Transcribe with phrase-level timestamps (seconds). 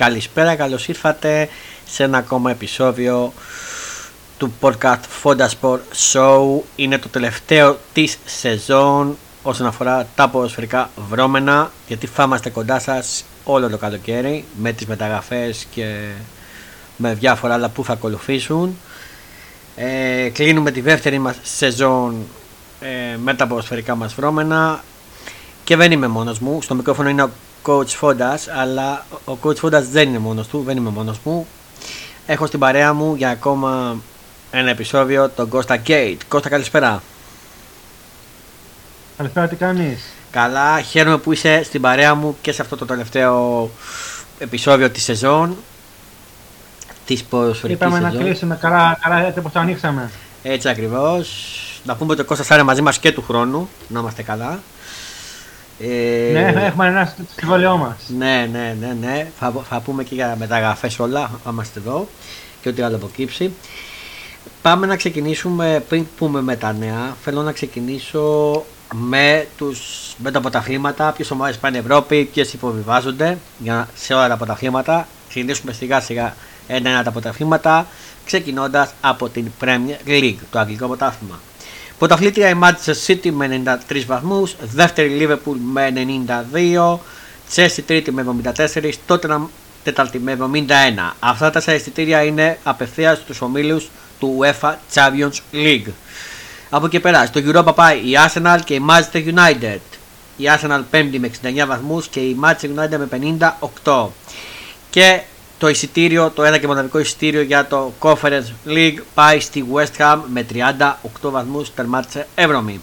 [0.00, 1.48] Καλησπέρα, καλώς ήρθατε
[1.86, 3.32] σε ένα ακόμα επεισόδιο
[4.38, 5.78] του podcast Fonda Sport
[6.12, 6.60] Show.
[6.76, 13.24] Είναι το τελευταίο της σεζόν όσον αφορά τα ποδοσφαιρικά βρώμενα γιατί θα είμαστε κοντά σας
[13.44, 16.08] όλο το καλοκαίρι με τις μεταγραφές και
[16.96, 18.76] με διάφορα άλλα που θα ακολουθήσουν.
[19.76, 22.26] Ε, κλείνουμε τη δεύτερη μας σεζόν
[22.80, 24.84] ε, με τα ποδοσφαιρικά μας βρώμενα
[25.64, 26.62] και δεν είμαι μόνος μου.
[26.62, 27.30] Στο μικρόφωνο είναι ο
[27.66, 31.46] coach Fondas, αλλά ο coach Fondas δεν είναι μόνος του, δεν είμαι μόνος μου.
[32.26, 33.96] Έχω στην παρέα μου για ακόμα
[34.50, 36.20] ένα επεισόδιο τον Κώστα Γκέιτ.
[36.28, 37.02] Κώστα καλησπέρα.
[39.16, 43.70] Καλησπέρα, τι κάνεις; Καλά, χαίρομαι που είσαι στην παρέα μου και σε αυτό το τελευταίο
[44.38, 45.56] επεισόδιο της σεζόν.
[47.06, 48.18] Της ποδοσφαιρικής Είπαμε σεζόν.
[48.18, 50.10] να κλείσουμε καλά, καλά έτσι όπως το ανοίξαμε.
[50.42, 51.54] Έτσι ακριβώς.
[51.84, 54.60] Να πούμε ότι ο Κώστας θα είναι μαζί μας και του χρόνου, να είμαστε καλά.
[55.82, 57.96] Ε, Ναι, έχουμε ένα το συμβόλαιό μας.
[58.18, 59.30] Ναι, ναι, ναι, ναι.
[59.38, 62.08] Θα, θα πούμε και για μεταγραφές όλα, θα είμαστε εδώ
[62.62, 63.52] και ό,τι άλλο αποκύψει.
[64.62, 68.64] Πάμε να ξεκινήσουμε, πριν πούμε με τα νέα, θέλω να ξεκινήσω
[68.94, 74.36] με, τους, με τα πρωταθλήματα, ποιες ομάδες πάνε Ευρώπη, ποιες υποβιβάζονται για, σε όλα τα
[74.36, 75.08] πρωταθλήματα.
[75.28, 76.34] Ξεκινήσουμε σιγά σιγά
[76.66, 77.86] ένα-ένα τα πρωταθλήματα,
[78.24, 81.40] ξεκινώντας από την Premier League, το αγγλικό πρωτάθλημα.
[82.00, 86.98] Πρωταθλήτρια η Manchester City με 93 βαθμούς, δεύτερη Liverpool με 92,
[87.54, 89.46] Chelsea τρίτη με 74, Tottenham
[89.84, 91.14] τέταρτη με 71.
[91.20, 95.90] Αυτά τα εισιτήρια είναι απευθείας στους ομίλους του UEFA Champions League.
[96.70, 99.78] Από εκεί πέρα, στο Europa πάει η Arsenal και η Manchester United.
[100.36, 103.08] Η Arsenal πέμπτη με 69 βαθμούς και η Manchester United με
[103.84, 104.08] 58.
[104.90, 105.20] Και
[105.60, 110.18] το εισιτήριο, το ένα και μοναδικό εισιτήριο για το Conference League πάει στη West Ham
[110.32, 110.60] με 38
[111.20, 112.74] βαθμούς τερμάτισε 7η.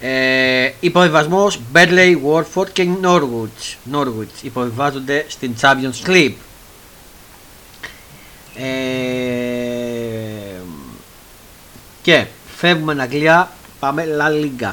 [0.00, 6.34] Ε, υποβιβασμός Bradley, Warford και Norwich, Norwich υποβιβάζονται στην Champions League.
[8.54, 8.64] Ε,
[12.02, 14.72] και φεύγουμε Αγγλία, πάμε La Liga.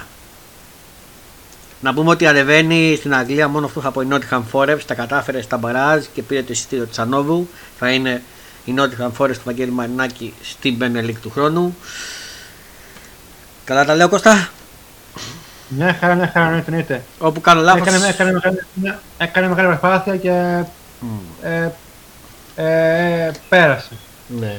[1.82, 4.82] Να πούμε ότι ανεβαίνει στην Αγγλία μόνο αυτός από η Nottingham Forest.
[4.86, 7.50] Τα κατάφερε στα μπαράζ και πήρε το εισιτήριο του Τσανόβου.
[7.80, 8.22] Θα είναι
[8.66, 11.76] η Nottingham Forest του Βαγγέλη Μαρινάκη στην Premier League του χρόνου.
[13.66, 14.50] Καλά τα λέω Κώστα;
[15.68, 17.04] Μια χαρά, μια χαρά, ναι, εννοείται.
[17.20, 17.88] Όπου κάνω λάθος.
[17.88, 20.64] Έκανε, έκανε, μεγάλη- μια- έκανε μεγάλη προσπάθεια και
[21.00, 21.72] Μμ, ε,
[22.56, 23.90] ε, πέρασε.
[24.28, 24.56] ναι.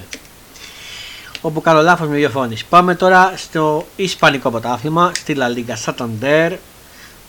[1.41, 2.65] Όπου κάνω λάθος με διαφώνεις.
[2.65, 6.53] Πάμε τώρα στο Ισπανικό πρωτάθλημα, στη La Liga Santander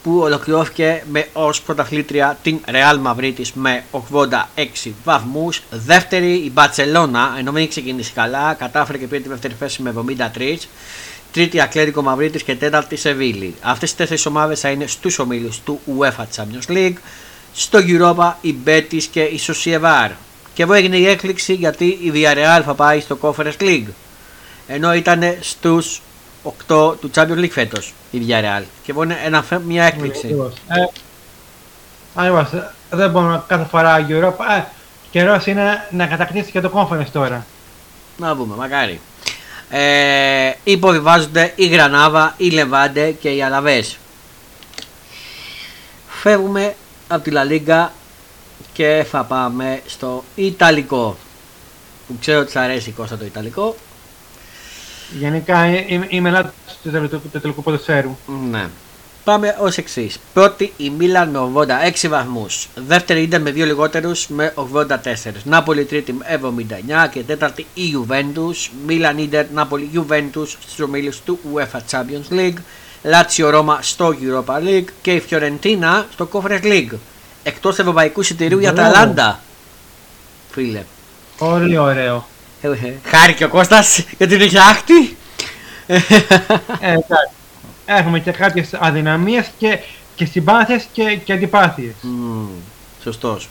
[0.03, 5.61] που ολοκληρώθηκε με ως πρωταθλήτρια την Real Madrid με 86 βαθμούς.
[5.69, 9.93] Δεύτερη η Barcelona, ενώ δεν είχε ξεκινήσει καλά, κατάφερε και πήρε τη δεύτερη θέση με
[10.35, 10.55] 73.
[11.31, 13.55] Τρίτη Ατλέτικο Μαυρίτης και τέταρτη Σεβίλη.
[13.61, 16.97] Αυτές οι τέσσερις ομάδες θα είναι στους ομίλους του UEFA Champions League.
[17.53, 20.09] Στο Europa η Betis και η Sociedad.
[20.53, 23.87] Και εδώ έγινε η έκπληξη γιατί η Villarreal θα πάει στο Conference League.
[24.67, 26.01] Ενώ ήταν στους
[26.43, 26.51] 8
[26.99, 28.63] του Champions League φέτος η Villarreal.
[28.83, 30.19] Και εδώ είναι ένα, φε- μια έκπληξη.
[30.25, 30.53] Ακριβώς.
[30.67, 30.85] Ε,
[32.15, 34.57] ακριβώς, ε, δεν μπορούμε κάθε φορά η Europa.
[34.57, 34.63] Ε,
[35.11, 37.45] καιρός είναι να κατακτήσει και το conference τώρα.
[38.17, 38.99] Να δούμε, μακάρι.
[39.69, 43.97] Ε, υποβιβάζονται η Γρανάβα, η Λεβάντε και οι Αλαβές.
[46.07, 46.75] Φεύγουμε
[47.07, 47.91] από τη Λαλίγκα
[48.73, 51.17] και θα πάμε στο Ιταλικό.
[52.07, 53.75] Που ξέρω ότι σ' αρέσει Κώστα το Ιταλικό.
[55.17, 56.49] Γενικά ε, είμαι, είμαι ελάτη
[56.83, 58.17] του τελικού- του τελικού ποδοσφαίρου.
[58.51, 58.67] Ναι.
[59.23, 60.19] Πάμε ως εξής.
[60.33, 62.67] Πρώτη η Μίλαν με 86 βαθμούς.
[62.75, 65.31] Δεύτερη ήταν με δύο λιγότερους με 84.
[65.43, 68.69] Νάπολη τρίτη με 79 και τέταρτη η Juventus.
[68.85, 72.57] Μίλαν Ιντερ Νάπολη Juventus στους ομίλους του UEFA Champions League.
[73.03, 76.93] Λάτσιο Ρώμα στο Europa League και η Φιωρεντίνα στο Conference League.
[77.43, 78.89] Εκτός ευρωπαϊκού εισιτηρίου για Μπράβο.
[78.89, 79.39] Αταλάντα.
[80.51, 80.83] Φίλε.
[81.37, 82.27] Πολύ ωραίο.
[82.61, 85.17] Ε, ε, Χάρηκε ο Κώστας γιατί την έχει άχτη.
[85.87, 85.95] Ε,
[86.79, 87.35] εντάξει.
[87.85, 89.79] Έχουμε και κάποιες αδυναμίες και,
[90.15, 91.93] και συμπάθειες και, και αντιπάθειες.
[92.01, 92.47] Μμμ,
[93.03, 93.49] σωστός.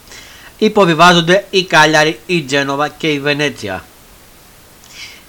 [0.59, 3.85] Υποβιβάζονται η Κάλιαρη, η Τζένοβα και η Βενέτσια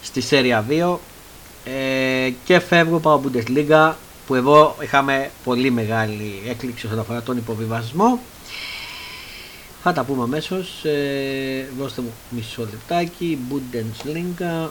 [0.02, 0.98] στη Σέρια 2
[1.64, 3.94] ε, και φεύγω από Bundesliga
[4.28, 8.20] που εδώ είχαμε πολύ μεγάλη έκπληξη όσον αφορά τον υποβιβασμό.
[9.90, 10.86] Θα τα πούμε αμέσως.
[10.86, 13.38] Ε, δώστε μου μισό λεπτάκι.
[13.50, 14.70] Bundesliga.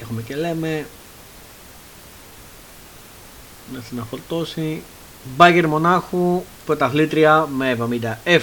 [0.00, 0.86] Έχουμε και λέμε
[3.74, 4.82] να συναφορτώσει
[5.36, 7.78] Μπάγκερ Μονάχου πρωταθλήτρια με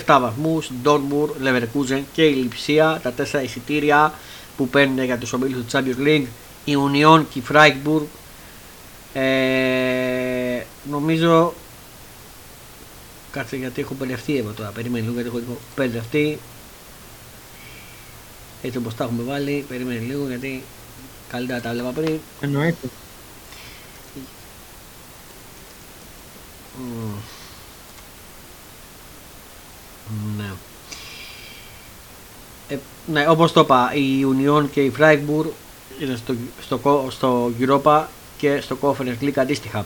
[0.06, 4.14] 77 βαθμούς Ντόρμουρ, Leverkusen και η Λιψία τα τέσσερα εισιτήρια
[4.58, 6.26] που παίρνουν για τους ομίλους του Champions League
[6.66, 8.02] η Union και η Freiburg
[9.13, 11.54] ε, νομίζω
[13.31, 16.40] κάτσε γιατί έχω μπερδευτεί εδώ τώρα περίμενε λίγο γιατί έχω μπερδευτεί
[18.62, 20.63] έτσι όπως τα έχουμε βάλει περίμενε λίγο γιατί
[21.30, 22.88] καλύτερα τα βλέπα πριν Εννοείται.
[26.78, 27.12] Μμμ.
[30.38, 30.50] Ναι.
[32.69, 32.78] Ε,
[33.12, 35.46] ναι, όπως το είπα, η Union και η Freiburg
[36.02, 38.04] είναι στο, στο, κο- στο Europa
[38.42, 39.86] και στο Conference League αντίστοιχα.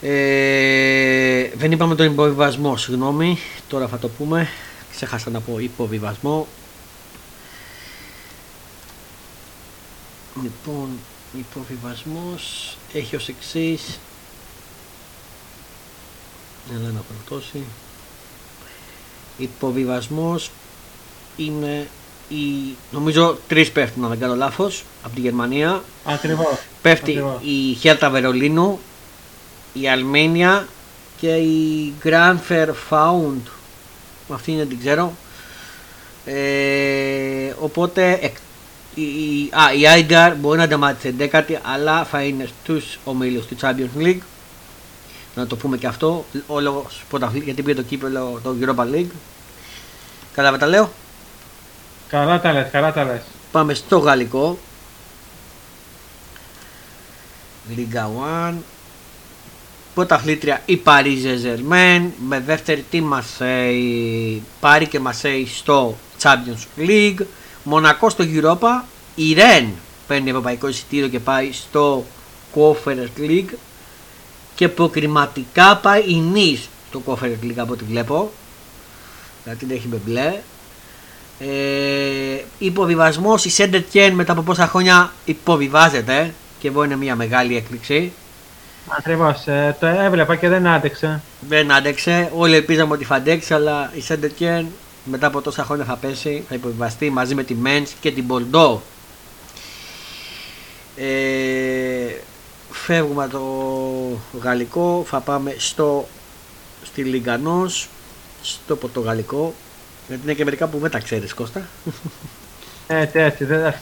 [0.00, 3.38] Ε, δεν είπαμε τον υποβιβασμό, συγγνώμη,
[3.68, 4.48] τώρα θα το πούμε.
[4.90, 6.46] Ξέχασα να πω υποβιβασμό.
[10.42, 10.88] Λοιπόν,
[11.38, 13.98] υποβιβασμός έχει ως εξής
[16.74, 17.62] Έλα να φορτώσει.
[19.38, 20.50] Υποβιβασμός
[21.36, 21.88] είναι
[22.34, 25.82] η, νομίζω τρεις πέφτουν αν δεν κάνω λάθος από τη Γερμανία.
[26.04, 26.46] Ακριβώς.
[26.82, 27.38] Πέφτει Ακριβώς.
[27.44, 28.78] η Χέρτα Βερολίνου,
[29.72, 30.66] η Αλμένια
[31.20, 33.40] και η Grandfair Found.
[34.32, 35.12] Αυτή είναι την ξέρω.
[36.24, 38.36] Ε, οπότε εκ-
[38.94, 43.56] η, η- α, η Άιγκαρ μπορεί να τερματίσει 11η αλλά θα είναι στους ομίλους του
[43.60, 44.18] Champions League.
[45.34, 46.24] Να το πούμε και αυτό.
[46.46, 49.10] Όλο πρωταθλή- γιατί πήρε το κύπελο το Europa League.
[50.34, 50.90] Καλά τα λέω.
[52.10, 53.20] Καλά τα λες, καλά τα λες.
[53.52, 54.58] Πάμε στο γαλλικό.
[57.76, 58.10] Λίγκα
[58.50, 58.54] 1.
[59.94, 67.24] Πρωταθλήτρια η Paris Saint-Germain με δεύτερη τη Marseille, πάρει και Marseille στο Champions League.
[67.62, 68.84] Μονακό στο Europa.
[69.14, 69.72] Η Rennes
[70.06, 72.04] παίρνει ευρωπαϊκό εισιτήριο και πάει στο
[72.54, 73.54] Conference League.
[74.54, 78.32] Και προκριματικά πάει η Nice στο Conference League από ό,τι βλέπω.
[79.44, 80.40] Γιατί δεν έχει με μπλε.
[81.40, 88.12] Ε, υποβιβασμός η Σέντετκεν μετά από πόσα χρόνια υποβιβάζεται και εδώ είναι μια μεγάλη έκπληξη.
[88.98, 89.46] Ακριβώς.
[89.46, 91.22] Ε, το έβλεπα και δεν άντεξε.
[91.48, 92.30] Δεν άντεξε.
[92.36, 94.66] Όλοι ελπίζαμε ότι θα αντέξει, αλλά η Σέντετκεν
[95.04, 98.82] μετά από τόσα χρόνια θα πέσει, θα υποβιβαστεί μαζί με τη Μέντς και την Μπορντό.
[100.96, 102.14] Ε,
[102.70, 106.08] φεύγουμε από το γαλλικό, θα πάμε στο,
[106.82, 107.88] στη Λιγκανός,
[108.42, 109.54] στο πορτογαλικό.
[110.10, 111.68] Γιατί είναι και μερικά που δεν τα ξέρεις Κώστα.
[112.86, 113.44] Έτσι, έτσι.
[113.44, 113.74] Δεν...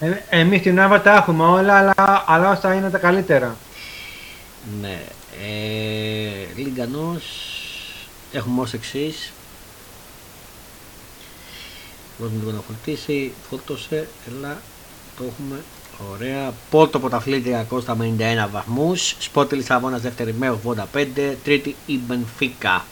[0.00, 3.56] Ε, εμείς στην Άβα τα έχουμε όλα, αλλά, αλλά όσα είναι τα καλύτερα.
[4.80, 5.02] Ναι.
[5.42, 7.24] Ε, Λιγκανός
[8.32, 9.32] έχουμε ως εξής.
[12.18, 13.32] Μπορούμε λίγο να φορτίσει.
[13.50, 14.08] Φόρτωσε.
[14.28, 14.60] Έλα.
[15.16, 15.62] Το έχουμε.
[16.12, 16.52] Ωραία.
[16.70, 19.16] Πόρτο πρωταθλήτρια Κώστα με 91 βαθμούς.
[19.18, 20.58] Σπότη Λισαβόνας δεύτερη με
[20.94, 21.34] 85.
[21.44, 22.84] Τρίτη η Μπενφίκα.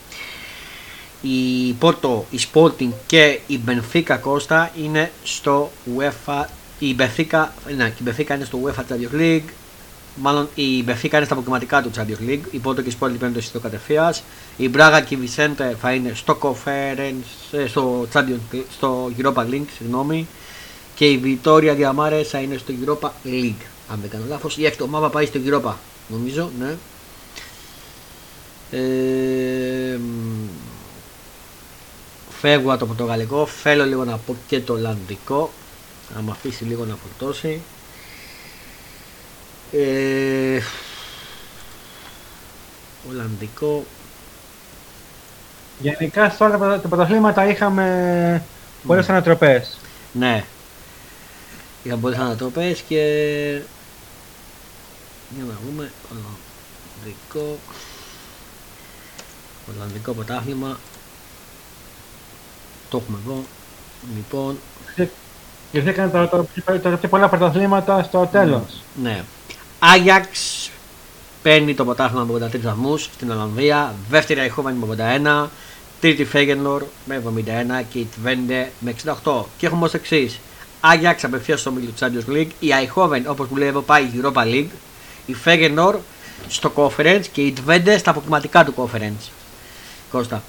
[1.22, 6.44] Η Πόρτο, η Sporting και η Μπενφίκα Κώστα είναι στο UEFA.
[6.78, 9.48] Η Μπενφίκα, ναι, και η Μπενφίκα είναι στο UEFA Champions League.
[10.16, 12.40] Μάλλον η Μπεφίκα είναι στα αποκριματικά του Champions League.
[12.50, 14.14] Η Πόρτο και η Σπόρτη παίρνουν το εισιτήριο κατευθεία.
[14.56, 19.40] Η Μπράγα και η Βισέντε θα είναι στο Conference, ε, στο, Champions, League- στο Europa
[19.44, 20.26] League, συγγνώμη.
[20.94, 23.64] Και η Βιτόρια Διαμάρε θα είναι στο Europa League.
[23.88, 24.56] Αν δεν κάνω λάθος.
[24.56, 25.72] Η έκτη ομάδα πάει στο Europa,
[26.08, 26.74] νομίζω, ναι.
[28.72, 29.49] Ε, μ,
[32.40, 35.50] φεύγω από το πορτογαλικό, θέλω λίγο να πω και το Ολλανδικό.
[36.14, 37.60] Να μου αφήσει λίγο να φορτώσει.
[39.72, 40.60] Ε,
[43.10, 43.84] Ολλανδικό.
[45.80, 48.42] Γενικά σε όλα τα πρωτα- τα πρωταθλήματα είχαμε
[48.86, 49.78] πολλές ανατροπές.
[50.12, 50.44] Ναι.
[51.82, 53.02] Είχαμε πολλές ανατροπές και...
[55.34, 55.92] Για να δούμε.
[56.12, 57.58] Ολλανδικό.
[59.74, 60.78] Ολλανδικό πρωτάθλημα.
[62.90, 63.42] Το έχουμε εδώ.
[64.16, 64.58] Λοιπόν,
[65.72, 68.62] Γιατί έκανε τα, τα, τα, τα πιο πολλά πρωταθλήματα στο τέλος.
[69.02, 69.24] ναι.
[69.78, 70.70] Άγιαξ
[71.42, 73.94] παίρνει το πρωτάθλημα με 83 βαθμούς στην Ολλανδία.
[74.10, 74.96] Δεύτερη Αϊχόβεν με
[75.44, 75.48] 81.
[76.00, 77.22] Τρίτη Φέγενορ με
[77.80, 78.94] 71 και η Τβέντε με
[79.24, 79.42] 68.
[79.56, 80.38] Και έχουμε ως εξής.
[80.80, 82.48] Άγιαξ απευθείας στο μίλιο Champions League.
[82.60, 84.68] Η Αϊχόβεν όπως που λέει εδώ πάει Europa League.
[85.26, 85.96] Η Φέγενορ
[86.48, 89.28] στο Conference και η Τβέντε στα αποκλειματικά του Conference.
[90.10, 90.42] Κώστα.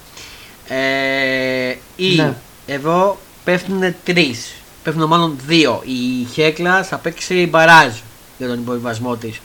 [0.74, 2.34] Ε, η, Ναι.
[2.66, 4.54] Εδώ πέφτουν τρεις.
[4.82, 5.82] Πέφτουν μάλλον δύο.
[5.84, 7.92] Η Χέκλας θα παίξει μπαράζ
[8.38, 9.40] για τον υποβιβασμό της.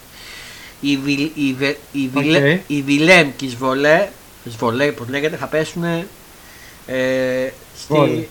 [0.81, 2.61] Η, Βιλ, η, Βε- η, Βιλέ- Οκ.
[2.67, 4.07] η Βιλέμ και η Σβολέ,
[4.49, 6.05] Σβολέ πώς λέγεται, θα πέσουν ε,
[7.87, 8.11] Βόλε.
[8.11, 8.27] στη,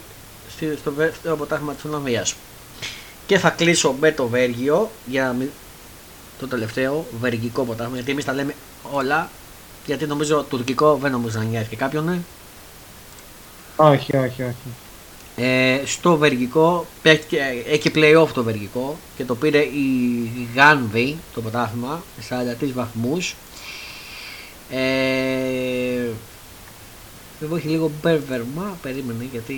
[0.57, 2.35] στη, στο δεύτερο ποτάθμα της Ολλανδίας.
[3.27, 5.49] Και θα κλείσω με το Βέργιο για να μην,
[6.39, 8.55] το τελευταίο βεργικό ποτάθμα, γιατί εμείς τα λέμε
[8.93, 9.31] όλα,
[9.87, 12.19] γιατί νομίζω τουρκικό δεν νομίζω να νοιάζει και κάποιον, ναι.
[13.77, 14.75] Όχι, όχι, όχι.
[15.39, 22.03] Ε, στο βεργικό παίχτηκε- έχει play-off το βεργικό και το πήρε η Γάνβη το πρωτάθλημα
[22.17, 23.35] με 43 βαθμούς
[24.69, 26.13] Ε,
[27.43, 29.55] εδώ έχει λίγο μπέρβερμα, περίμενε γιατί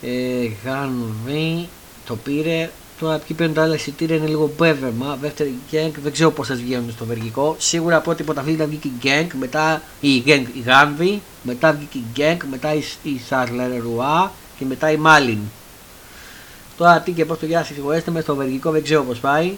[0.00, 1.68] ε, Γάνβι
[2.04, 2.70] το πήρε.
[2.98, 5.18] Τώρα ποιοι παίρνουν τα άλλα εισιτήρια είναι λίγο μπέρβερμα.
[5.20, 7.56] Δεύτερη γκέγκ, δεν ξέρω πώς θα βγαίνουν στο βεργικό.
[7.58, 12.40] Σίγουρα πρώτη πρωταθλήτρια βγήκε η γκέγκ, μετά η γκέγκ η Γάνβι, μετά βγήκε η γκέγκ,
[12.50, 15.38] μετά η, η Σάρλερ Ρουά και μετά η Μάλιν.
[16.76, 19.56] Τώρα τι και πώς το γιάσει, συγχωρέστε με στο βεργικό δεν ξέρω πώς πάει.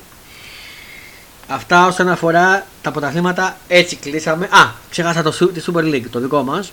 [1.48, 4.44] Αυτά όσον αφορά τα πρωταθλήματα έτσι κλείσαμε.
[4.44, 6.72] Α, ξέχασα το, τη Super League, το δικό μας.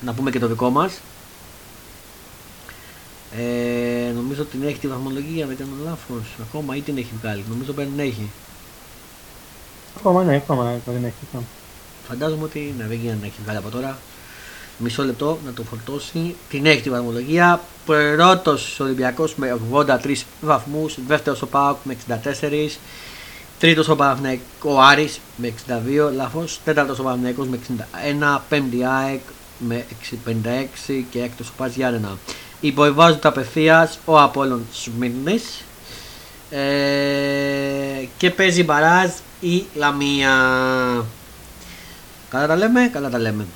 [0.00, 0.92] Να πούμε και το δικό μας.
[3.38, 6.24] Ε, νομίζω ότι την έχει τη βαθμολογία, δεν κάνω λάθος.
[6.48, 7.44] Ακόμα ή την έχει βγάλει.
[7.48, 8.30] Νομίζω δεν έχει.
[9.96, 11.14] Ακόμα ναι, ακόμα δεν έχει.
[11.28, 11.44] ακόμα.
[12.08, 13.98] Φαντάζομαι ότι ναι, δεν γίνεται να έχει βγάλει από τώρα.
[14.78, 16.34] Μισό λεπτό να το φορτώσει.
[16.48, 17.60] Την έχει τη βαθμολογία.
[17.86, 20.98] Πρώτος Ολυμπιακός με 83 βαθμούς.
[21.06, 22.78] Δεύτερος ο Πάοκ με 64.
[23.58, 29.20] Τρίτος ο Παναθηναϊκός, ο Άρης με 62 λάθος, τέταρτος ο Παναθηναϊκός με 61, πέμπτη ΑΕΚ
[29.58, 29.84] με
[30.24, 32.18] 56 και έκτος ο Πας Γιάννενα.
[32.64, 35.64] Υποβιβάζονται απευθείας ο Απόλλων Σμύρνης
[36.50, 40.34] ε, και παίζει μπαράζ η Λαμία.
[42.30, 43.46] Καλά τα λέμε, καλά τα λέμε.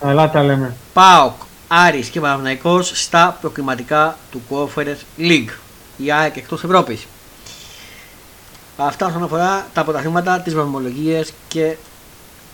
[0.00, 0.76] Αλλά τα λέμε.
[0.92, 1.34] ΠΑΟΚ,
[1.68, 5.50] Άρης και Παναθηναϊκός στα προκριματικά του Conference League.
[5.96, 7.06] Η ΑΕΚ εκτός Ευρώπης.
[8.76, 11.76] Αυτά όσον αφορά τα πρωταθλήματα, τις βαθμολογίες και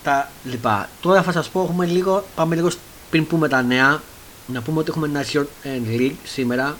[0.02, 0.88] τα λοιπά.
[1.00, 2.70] Τώρα θα σας πω, έχουμε λίγο, πάμε λίγο
[3.10, 4.00] πριν πούμε τα νέα.
[4.52, 5.44] Να πούμε ότι έχουμε Nation
[5.88, 6.76] League σήμερα.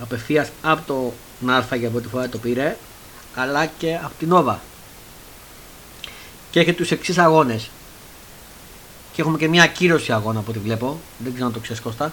[0.00, 2.76] Απευθείας από το ΝΑΡΦΑ για πρώτη φορά το πήρε,
[3.34, 4.54] αλλά και από την Nova.
[6.50, 7.70] Και έχει τους εξής αγώνες.
[9.12, 11.00] Και έχουμε και μια ακύρωση αγώνα από ό,τι βλέπω.
[11.18, 12.12] Δεν ξέρω αν το ξέρεις Κώστα.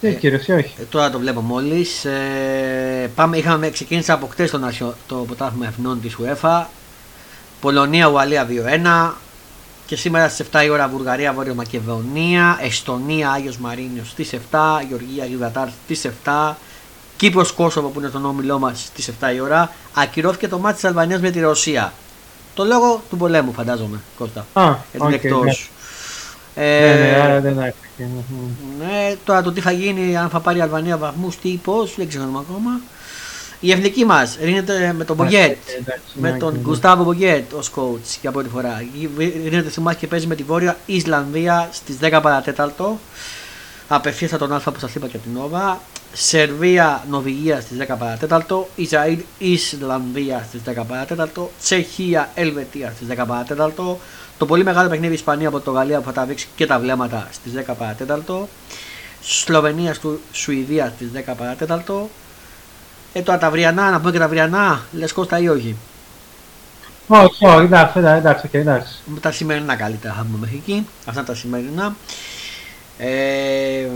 [0.00, 0.74] Τι ακύρωση, όχι.
[0.78, 2.04] Ε, τώρα το βλέπω μόλις.
[2.04, 6.64] Ε, πάμε, είχαμε ξεκίνησα από χτες το, νασιο- το πρωτάθλημα εθνών της UEFA.
[7.60, 9.12] Πολωνία, Ουαλία 2-1.
[9.88, 12.58] Και σήμερα στις 7 η ώρα Βουλγαρία, Βόρεια Μακεδονία.
[12.60, 14.38] Εστονία, Άγιος Μαρίνος στις 7.
[14.88, 16.56] Γεωργία, Γιβραλτάρ στις 7.
[17.16, 19.72] Κύπρος Κόσοβο που είναι στον όμιλό μας στις 7 η ώρα.
[19.94, 21.92] Ακυρώθηκε το ματς της Αλβανίας με τη Ρωσία.
[22.54, 24.46] Το λόγο του πολέμου, φαντάζομαι, Κώστα.
[24.52, 25.70] Α, Γιατί είναι οκ, εκτός.
[26.54, 26.62] ναι.
[26.64, 27.74] Ε, Ναι, ναι, άρα δεν άκουσα.
[27.98, 28.78] Μμμ.
[28.78, 32.08] ναι, τώρα το τι θα γίνει, αν θα πάρει η Αλβανία βαθμούς, τι, πώς, δεν
[32.08, 32.80] ξέρουμε ακόμα.
[33.60, 35.56] Η εθνική μας ρίνεται με τον Μπογκέτ.
[35.80, 36.58] Εντάξει, Με ναι, τον ναι.
[36.58, 38.84] Γκουστάβο Μπογκέτ ως coach για πρώτη φορά.
[39.44, 42.98] Ρίνεται σε μάχη και παίζει με τη Βόρεια Ισλανδία στις 10 παρατέταρτο.
[43.88, 45.80] Απευθείας από τον Α που σας είπα και από την Νόβα.
[46.12, 48.68] Σερβία Νορβηγία στις 10 παρατέταρτο.
[48.76, 51.50] Ισραήλ Ισλανδία στις 10 παρατέταρτο.
[51.62, 53.98] Τσεχία Ελβετία στις 10 παρατέταρτο.
[54.38, 57.74] Το πολύ μεγάλο παιχνίδι Ισπανία Πορτογαλία που θα τα δείξει και τα βλέμματα στις 10
[57.78, 58.48] παρατέταρτο.
[59.22, 62.08] Σλοβενία Σου- Σουηδία στις 10 παρά τέταρτο.
[63.12, 65.76] Ε, τώρα τα αυριανά, να πούμε και τα αυριανά, λες Κώστα ή όχι;
[67.06, 68.92] Όχι, όχι, εντάξει, εντάξει, εντάξει, οκ, εντάξει.
[69.04, 70.86] Με τα σημερινά καλύτερα θα πούμε μέχρι εκεί.
[71.06, 71.96] Αυτά τα σημερινά.
[72.98, 73.88] Ε,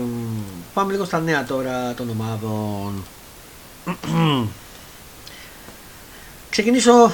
[0.73, 3.03] πάμε λίγο στα νέα τώρα των ομάδων.
[6.49, 7.11] Ξεκινήσω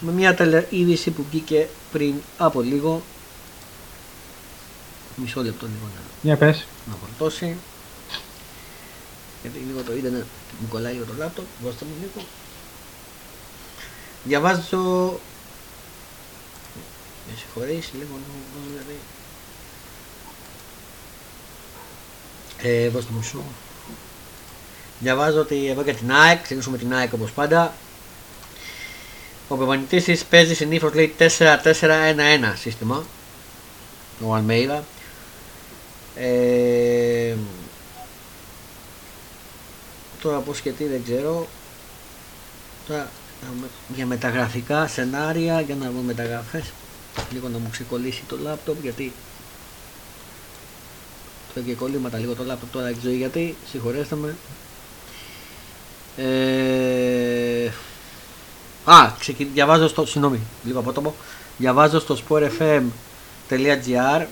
[0.00, 3.02] με μια τελεείδηση που βγήκε πριν από λίγο.
[5.16, 6.66] Μισό λεπτό λίγο να, Για πες.
[6.86, 7.56] να φορτώσει.
[9.42, 10.24] Γιατί λίγο το ίντερνετ
[10.58, 11.46] μου κολλάει λίγο το λάπτοπ.
[11.62, 12.26] Δώστε μου λίγο.
[14.24, 15.20] Διαβάζω
[17.28, 18.98] με συγχωρείς λίγο λίγο, δηλαδή.
[22.62, 23.42] Ε, δώστε μου σου.
[25.00, 27.74] Διαβάζω ότι εδώ για την ΑΕΚ, ξεκινήσουμε την ΑΕΚ όπως πάντα.
[29.48, 33.04] Ο προπονητής της παίζει συνήθως λέει 4-4-1-1 σύστημα.
[34.20, 34.84] Ο Αλμέιδα.
[36.14, 37.34] Ε,
[40.22, 41.46] τώρα πώς και τι δεν ξέρω.
[42.86, 43.08] Τώρα
[43.94, 46.72] για μεταγραφικά σενάρια, για να βρω μεταγραφές.
[47.32, 49.12] Λίγο να μου ξεκολλήσει το λάπτοπ γιατί
[51.54, 54.36] το και κολλήματα λίγο το λάπτοπ τώρα δεν ξέρω γιατί, συγχωρέστε με.
[56.16, 57.70] Ε,
[58.84, 59.44] α, ξεκι...
[59.44, 61.14] διαβάζω στο, συγγνώμη, λίγο απότομο.
[61.58, 64.26] Διαβάζω στο sportfm.gr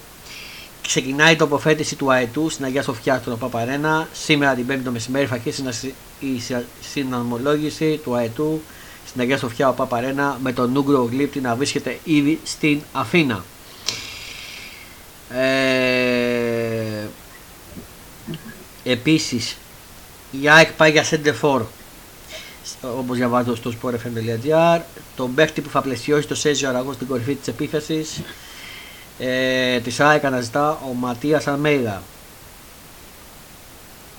[0.87, 4.09] Ξεκινάει η τοποθέτηση του αετού στην Αγία Σοφιά στον Παπαρένα.
[4.13, 8.63] Σήμερα την 5η το μεσημέρι θα αρχίσει να συ- η συ- συναμολόγηση του αετού
[9.07, 13.45] στην Αγία Σοφιά ο Παπαρένα με τον Ούγκρο Γλύπτη να βρίσκεται ήδη στην Αθήνα.
[15.31, 17.07] Ε,
[18.85, 19.57] επίσης
[20.43, 21.61] η ΑΕΚ πάει για center for
[22.99, 24.81] όπως διαβάζω στο sportfm.gr
[25.17, 28.21] τον παίχτη που θα πλαισιώσει το Σέζιο Αραγό στην κορυφή της επίθεσης
[29.19, 32.03] ε, της ΑΕΚ αναζητά ο Ματίας Αλμέιδα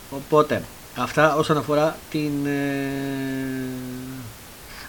[0.09, 0.63] οπότε
[0.95, 2.81] αυτά όσον αφορά την ε,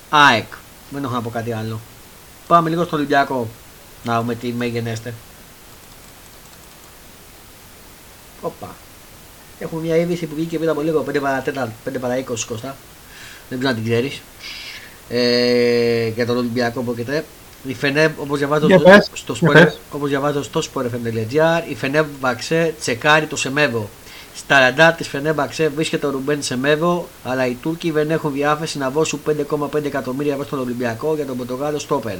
[0.08, 0.46] ΑΕΚ
[0.90, 1.80] δεν έχω να πω κάτι άλλο
[2.48, 3.48] Πάμε λίγο στο Ολυμπιακό.
[4.04, 5.14] Να δούμε τι μέγενέστε.
[8.40, 8.74] Όπα.
[9.58, 11.48] Έχουμε μια είδηση που βγήκε πριν από λίγο 5 παρα 4,
[11.94, 12.76] 5 παρα 20 Κώστα.
[13.48, 14.20] Δεν ξέρω αν την ξέρεις.
[15.08, 17.24] Ε, για τον Ολυμπιακό που έχετε.
[17.62, 19.78] Η Φενέμ, όπως διαβάζω, Για στο, πες, στο, για Sport- πες.
[19.92, 23.88] όπως διαβάζω στο sportfm.gr, η Φενέμ Μπαξέ τσεκάρει το Σεμέβο.
[24.34, 28.78] Στα ραντάρ της Φενέμ Μπαξέ βρίσκεται ο Ρουμπέν Σεμέβο, αλλά οι Τούρκοι δεν έχουν διάθεση
[28.78, 32.16] να δώσουν 5,5 εκατομμύρια ευρώ στον Ολυμπιακό για τον Πορτογάλο Στόπερ.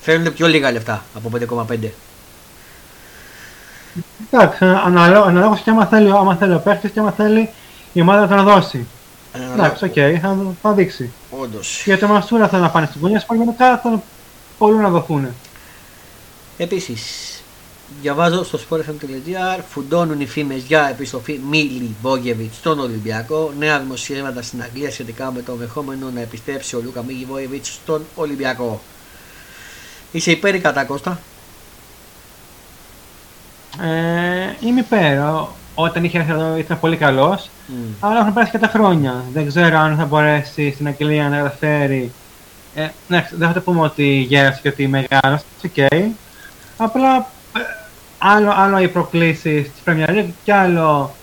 [0.00, 1.30] Θέλουν πιο λίγα λεφτά από
[1.68, 1.88] 5,5.
[4.32, 7.48] Εντάξει, αναλόγω αναλόγως και άμα θέλει, άμα θέλει ο παίχτης και άμα θέλει
[7.92, 8.86] η ομάδα να τον δώσει.
[9.54, 9.92] Εντάξει, οκ,
[10.22, 11.10] θα, θα δείξει.
[11.30, 11.82] Όντως.
[11.84, 13.80] Γιατί ο Μασούρα θέλει να πάνε στην Κόνια, σπαγγελικά
[14.58, 15.28] θέλουν πολλοί να δοθούν.
[16.56, 17.02] Επίσης,
[18.00, 23.52] διαβάζω στο sportfm.gr φουντώνουν οι φήμες για επιστροφή Μιλιβόγεβιτς στον Ολυμπιακό.
[23.58, 28.80] Νέα δημοσιεύματα στην Αγγλία σχετικά με το ενδεχόμενο να επιστρέψει ο Λούκα Μιλιβόγεβιτς στον Ολυμπιακό.
[30.12, 31.20] Είσαι υπέρ ή κατά Κώστα;
[33.80, 35.18] Ε, είμαι υπέρ.
[35.18, 37.74] Ο- Όταν είχε έρθει εδώ ήταν πολύ καλός, Μμ.
[38.00, 39.24] αλλά έχουν περάσει και τα χρόνια.
[39.32, 42.12] Δεν ξέρω αν θα μπορέσει στην Αγγλία να καταφέρει.
[42.78, 45.40] Ε, ναι, δεν θα το πούμε ότι γέρασε και ότι μεγάλο.
[45.64, 46.04] Οκ.
[46.76, 47.60] Απλά ε,
[48.18, 51.14] άλλο, άλλο οι προκλήσεις της Premier League και άλλο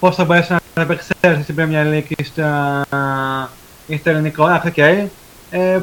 [0.00, 2.82] πώς θα μπορέσει να επεξέλθει στην Premier League ή στα,
[3.86, 4.44] ή στο ελληνικό.
[4.48, 4.76] Εντάξει, οκ.
[5.50, 5.80] Ε,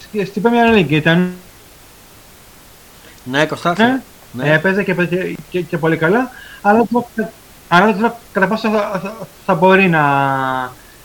[0.00, 1.32] στη- Στην Premier League ήταν
[3.24, 3.74] Ναι, Κώστα.
[3.78, 4.00] Ναι.
[4.32, 4.52] ναι.
[4.52, 6.30] Έπαιζε και, έπαιζε και, και, και πολύ καλά,
[6.62, 7.30] αλλά δεν ξέρω-
[7.68, 10.02] αλλά δεν ξέρω κατά πόσο θα, θα, θα μπορεί να,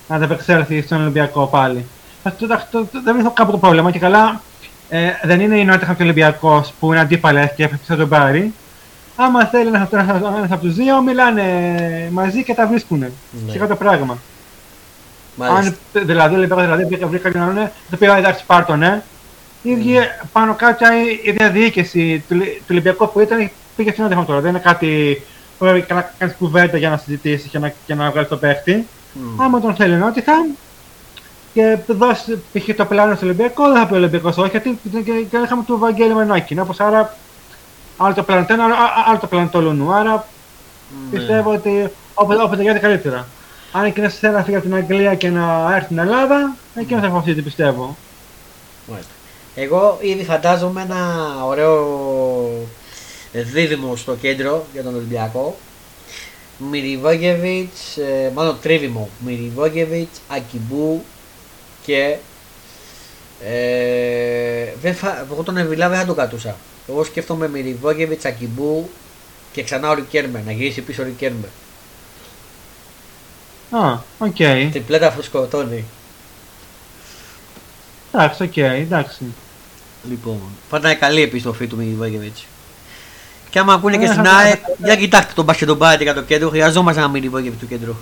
[0.08, 1.86] να ανταπεξέλθει στον Ολυμπιακό πάλι.
[2.23, 4.41] Αυτό, το, το, το, δεν βρίσκω κάπου το πρόβλημα και καλά
[4.89, 8.53] ε, δεν είναι η Νότια και ο Ολυμπιακός που είναι αντίπαλες και θα τον πάρει.
[9.15, 9.97] Άμα θέλει ένας από,
[10.38, 11.45] ένας από τους δύο, μιλάνε
[12.11, 12.99] μαζί και τα βρίσκουν.
[12.99, 13.07] Ναι.
[13.45, 14.17] Και αυτό το πράγμα.
[15.35, 15.75] Μάλιστα.
[15.93, 19.01] Αν δηλαδή ο Ολυμπιακός δηλαδή βρήκα- βρήκα κάποιον άλλον, το πει εντάξει πάρ' το ναι.
[19.61, 20.85] Η ίδια πάνω κάτω
[21.23, 24.39] η ίδια διοίκηση του, Λι- του Ολυμπιακού που ήταν πήγε στην έντεχο τώρα.
[24.39, 25.21] Δεν είναι κάτι
[25.58, 28.88] που πρέπει να κάνεις κουβέντα για να συζητήσεις και να, και να βγάλεις το παίχτη.
[29.13, 29.41] Μμ.
[29.41, 30.45] Άμα τον θέλει Νότιχαμ
[31.53, 32.75] και δώσει π.χ.
[32.75, 35.63] το πλάνο στο Ολυμπιακό, δεν θα πει ο Ολυμπιακός όχι, γιατί και, και, και είχαμε
[35.63, 36.59] του Βαγγέλη Μενόκιν.
[36.59, 37.15] Όπως άρα
[37.97, 38.73] άλλο το πλάνο το ένα, άλλο,
[39.09, 39.93] άλλο το πλάνο το Λουνού.
[39.93, 40.27] Άρα
[41.12, 41.17] Ναι.
[41.17, 43.27] πιστεύω ότι όποτε, όποτε γίνεται καλύτερα.
[43.71, 47.07] Αν εκείνος θέλει να φύγει από την Αγγλία και να έρθει στην Ελλάδα, εκείνος θα
[47.07, 47.97] αποφασίσει, πιστεύω.
[48.88, 49.12] Μάλιστα.
[49.55, 51.88] Εγώ ήδη φαντάζομαι ένα ωραίο
[53.31, 55.57] δίδυμο στο κέντρο για τον Ολυμπιακό.
[56.57, 59.09] Μυριβόγεβιτς, ε, μάλλον τρίβιμο.
[59.25, 61.03] Μυριβόγεβιτς, Ακιμπού
[61.89, 62.15] και
[63.45, 66.56] ε, δεν θα, εγώ τον Εβιλά δεν θα τον κατούσα.
[66.89, 68.89] Εγώ σκέφτομαι Μυριβόγεβιτς, Ακιμπού
[69.52, 71.47] και ξανά ο Ρικέρμε, να γυρίσει πίσω ο Ρικέρμε.
[73.71, 74.36] Α, οκ.
[74.71, 75.84] Τριπλέτα αυτό σκοτώνει.
[78.13, 79.23] Εντάξει, οκ, εντάξει.
[80.10, 82.36] Λοιπόν, θα ήταν καλή επιστροφή του Μιλιβόγεβιτ.
[83.49, 86.13] Και άμα ακούνε και Ε, στην θα- ΑΕ, για κοιτάξτε τον μπάσκετ τον πάρετε για
[86.13, 86.49] το κέντρο.
[86.49, 87.95] Χρειαζόμαστε ένα Μιλιβόγεβιτ του κέντρου.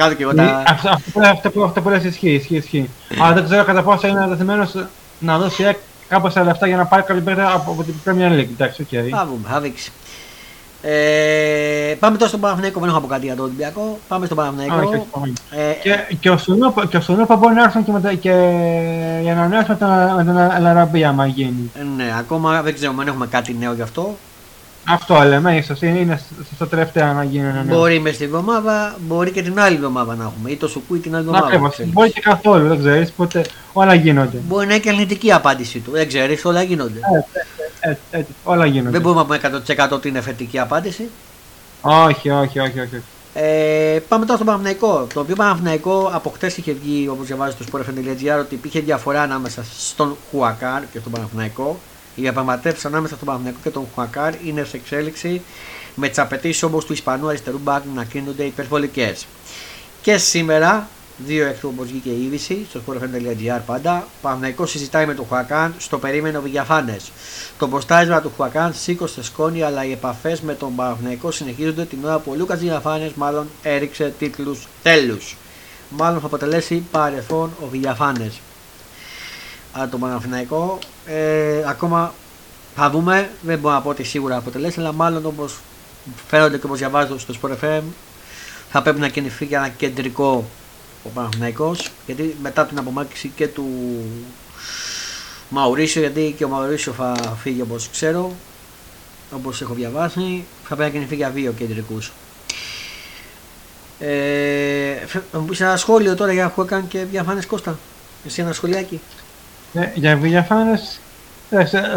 [0.00, 0.62] Κάτω και εγώ τα.
[0.66, 2.90] Αυτό, αυτό, που- αυτό, που- αυτό που λες ισχύει, ισχύει, ισχύει.
[3.20, 4.74] Αλλά δεν ξέρω κατά πόσο είναι διατεθειμένος
[5.18, 5.72] να δώσει ε,
[6.08, 8.48] κάπως λεφτά για να πάρει κάποιο παίκτη από, από την Premier League.
[8.52, 8.88] Εντάξει, οκ.
[9.10, 9.92] Θα δούμε, θα δείξει.
[10.82, 12.80] Ε, πάμε τώρα στον Παναθηναϊκό.
[12.80, 13.98] Δεν έχω να πω κάτι για τον Ολυμπιακό.
[14.08, 14.88] Πάμε στον Α, όχι, Παναθηναϊκό.
[14.96, 15.32] όχι, πάμε.
[15.50, 18.30] Ε, Και, και ο Σουνούπα και ο Σουνούπα μπορεί να έρθουν και, με, τα- και
[19.22, 21.70] για να ανανεώσουμε τον, με τον Αλαραμπή άμα γίνει.
[21.80, 24.16] ε, ναι, ακόμα δεν ξέρουμε αν έχουμε κάτι νέο γι' αυτό.
[24.88, 27.76] Αυτό λέμε, ίσως είναι, είναι στο- στο τελευταίο να γίνει ένα νέο.
[27.78, 30.50] Μπορεί μες στη εβδομάδα, μπορεί και την άλλη εβδομάδα να έχουμε.
[30.50, 31.46] Ή το σουκού ή την άλλη εβδομάδα.
[31.46, 31.72] Ακριβώς.
[31.72, 31.92] ξέρεις.
[31.92, 34.36] Μπορεί και καθόλου, δεν ξέρεις, ποτέ όλα γίνονται.
[34.48, 35.90] Μπορεί να είναι και αρνητική απάντηση του.
[35.90, 37.00] Δεν ξέρεις, όλα γίνονται.
[37.80, 38.90] Έτσι, έτσι, όλα γίνονται.
[38.90, 41.08] Δεν μπορούμε να πούμε 100% ότι είναι θετική απάντηση.
[41.80, 43.02] Όχι, όχι, όχι, όχι.
[43.34, 45.06] Ε, πάμε τώρα στον Παναθηναϊκό.
[45.14, 49.64] Το οποίο Παναθηναϊκό από χτες είχε βγει, όπως διαβάζεις στο sportfm.gr, ότι υπήρχε διαφορά ανάμεσα
[49.78, 51.80] στον Χουακάρ και στον Παναθηναϊκό.
[52.14, 55.42] Οι διαπραγματεύσεις ανάμεσα στον Παναθηναϊκό και τον Χουακάρ είναι σε εξέλιξη
[55.94, 59.26] με τις απαιτήσεις όμω του Ισπανού αριστερού μπακ να κρίνονται υπερβολικές.
[60.02, 60.88] Και σήμερα,
[61.26, 65.26] δύο εκ του όπως βγήκε η είδηση, στο sportfm.gr πάντα, ο Παναθηναϊκός συζητάει με τον
[65.28, 66.96] Χουακάν στο περίμενο Βηγιαφάνε.
[67.58, 72.18] Το ποστάρισμα του Χουακάν σήκωσε σκόνη, αλλά οι επαφές με τον Παναθηναϊκό συνεχίζονται την ώρα
[72.18, 75.36] που ο Λούκας Βηγιαφάνε μάλλον έριξε τίτλους τέλους.
[75.90, 78.32] Μάλλον θα αποτελέσει παρελθόν ο Βηγιαφάνε.
[79.72, 82.14] Αλλά τον Παναθηναϊκό ε, ακόμα
[82.76, 85.58] θα δούμε, δεν μπορώ να πω ότι σίγουρα θα αποτελέσει, αλλά μάλλον όπως
[86.28, 87.82] φαίνονται και όπως διαβάζω στο Sport FM,
[88.70, 90.44] θα πρέπει να κινηθεί για ένα κεντρικό
[91.04, 93.66] ο Παναθηναϊκός γιατί μετά την απομάκρυνση και του
[95.48, 98.32] Μαουρίσιο γιατί και ο Μαουρίσιο θα φύγει όπως ξέρω
[99.34, 102.12] όπως έχω διαβάσει θα πρέπει να κινηθεί για δύο κεντρικούς.
[103.98, 107.78] Ε, φε- θα μου πεις ένα σχόλιο τώρα για Χουέκαν και διαφάνες Κώστα.
[108.26, 109.00] Εσύ ένα σχολιάκι
[109.74, 111.00] Ε, για Βιλιαφάνες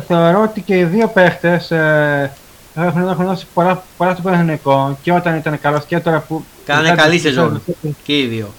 [0.08, 2.32] θεωρώ ότι και οι δύο παίχτες ε,
[2.76, 6.44] έχουν, έχουν δώσει πολλά, πολλά στο Παναθηναϊκό και όταν ήταν καλός και τώρα που...
[6.66, 7.62] Κάνανε καλή σεζόν
[8.04, 8.54] και οι δύο.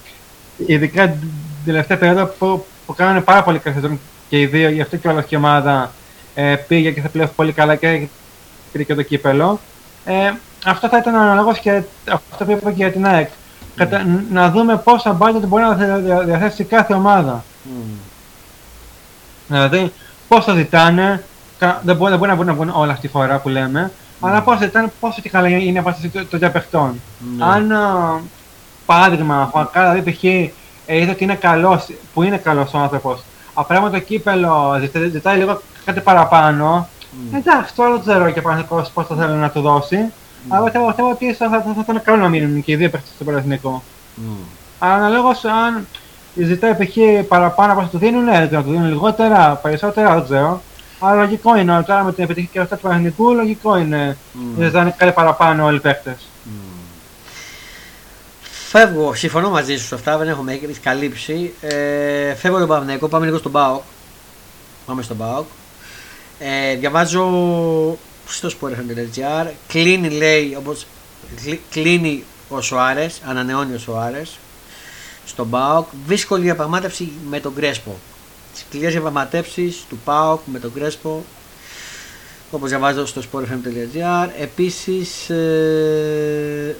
[0.67, 1.29] Ειδικά την
[1.65, 5.09] τελευταία περίοδο που, που κάνανε πάρα πολύ καλή σεζόν και οι δύο, γι' αυτό και
[5.09, 5.93] όλη η ομάδα
[6.35, 8.07] ε, πήγε και θα πλέον πολύ καλά και
[8.73, 9.61] πήρε και το κύπελο.
[10.05, 10.33] Ε,
[10.65, 13.29] αυτό θα ήταν αναλόγως και αυτό που είπα και για την ΑΕΚ.
[13.79, 13.87] Mm.
[14.31, 17.45] να δούμε πόσα budget μπορεί να διαθέσει κάθε ομάδα.
[17.65, 17.71] Mm.
[19.49, 19.93] Δηλαδή,
[20.29, 21.23] πόσο ζητάνε,
[21.83, 24.29] δεν μπορεί, δεν μπορεί να βγουν, να βγουν όλα αυτή τη φορά που λέμε, mm.
[24.29, 27.01] αλλά πόσο ζητάνε, πόσο και καλά είναι η απάσταση των διαπαιχτών.
[27.21, 27.43] Mm.
[27.43, 27.73] Αν,
[28.87, 30.23] παράδειγμα, ο Ακάρα δηλαδή, π.χ.
[30.23, 33.23] είδε ότι είναι καλός, που είναι καλός ο άνθρωπος,
[33.55, 37.37] απλά με το κύπελο ζητάει, ζητάει λίγο κάτι παραπάνω, mm.
[37.37, 39.99] εντάξει, τώρα δεν ξέρω και πραγματικό πώς θα θέλει να του δώσει.
[39.99, 40.47] Mm.
[40.49, 43.25] Αλλά θεωρώ ότι θα, θα, θα, ήταν καλό να μείνουν και οι δύο παίχτε στο
[43.25, 43.83] Παναθηνικό.
[44.17, 44.47] Mm.
[44.79, 45.87] Αλλά αναλόγως αν
[46.35, 47.27] ζητάει π.χ.
[47.29, 50.63] παραπάνω από όσο του δίνουν, ναι, να του δίνουν λιγότερα, περισσότερα, δεν ξέρω.
[50.99, 54.59] Αλλά λογικό είναι, τώρα με την επιτυχία και αυτά του Παναθηνικού, λογικό είναι mm.
[54.59, 56.17] να ζητάνε κάτι παραπάνω όλοι οι παίχτε.
[56.21, 56.49] Mm.
[58.69, 61.53] Φεύγω, συμφωνώ μαζί σου σε αυτά, δεν έχουμε καλύψει.
[61.61, 63.83] Ε, φεύγω τον Παναθηναϊκό, πάμε λίγο στον Μπάοκ.
[64.87, 65.47] Πάμε στον Μπάοκ.
[66.39, 67.25] Ε, διαβάζω
[68.27, 69.47] στο sport.gr.
[69.69, 70.87] Κλείνει, λέει, όπως
[71.71, 74.39] κλείνει ο Σοάρες, ανανεώνει ο Σοάρες
[75.27, 75.87] στον Πάοκ.
[76.07, 77.97] Δύσκολη διαπραγμάτευση με τον Κρέσπο.
[78.55, 81.25] Σκληρέ διαπραγματεύσεις του Πάοκ με τον Κρέσπο.
[82.51, 84.29] Όπως διαβάζω στο sportfm.gr.
[84.41, 86.77] Επίσης, ε,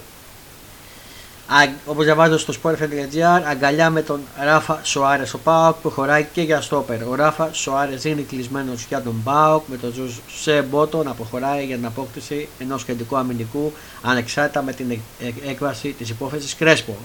[1.85, 7.03] Όπως διαβάζω στο sportfm.gr, αγκαλιά με τον Ράφα Σοάρες ο Πάοκ προχωράει και για στόπερ.
[7.03, 11.75] Ο Ράφα Σοάρες είναι κλεισμένος για τον Πάοκ με τον Ζωσέ Μπότο να προχωράει για
[11.75, 14.99] την απόκτηση ενός κεντρικού αμυντικού ανεξάρτητα με την
[15.47, 16.97] έκβαση της υπόθεσης Κρέσπο.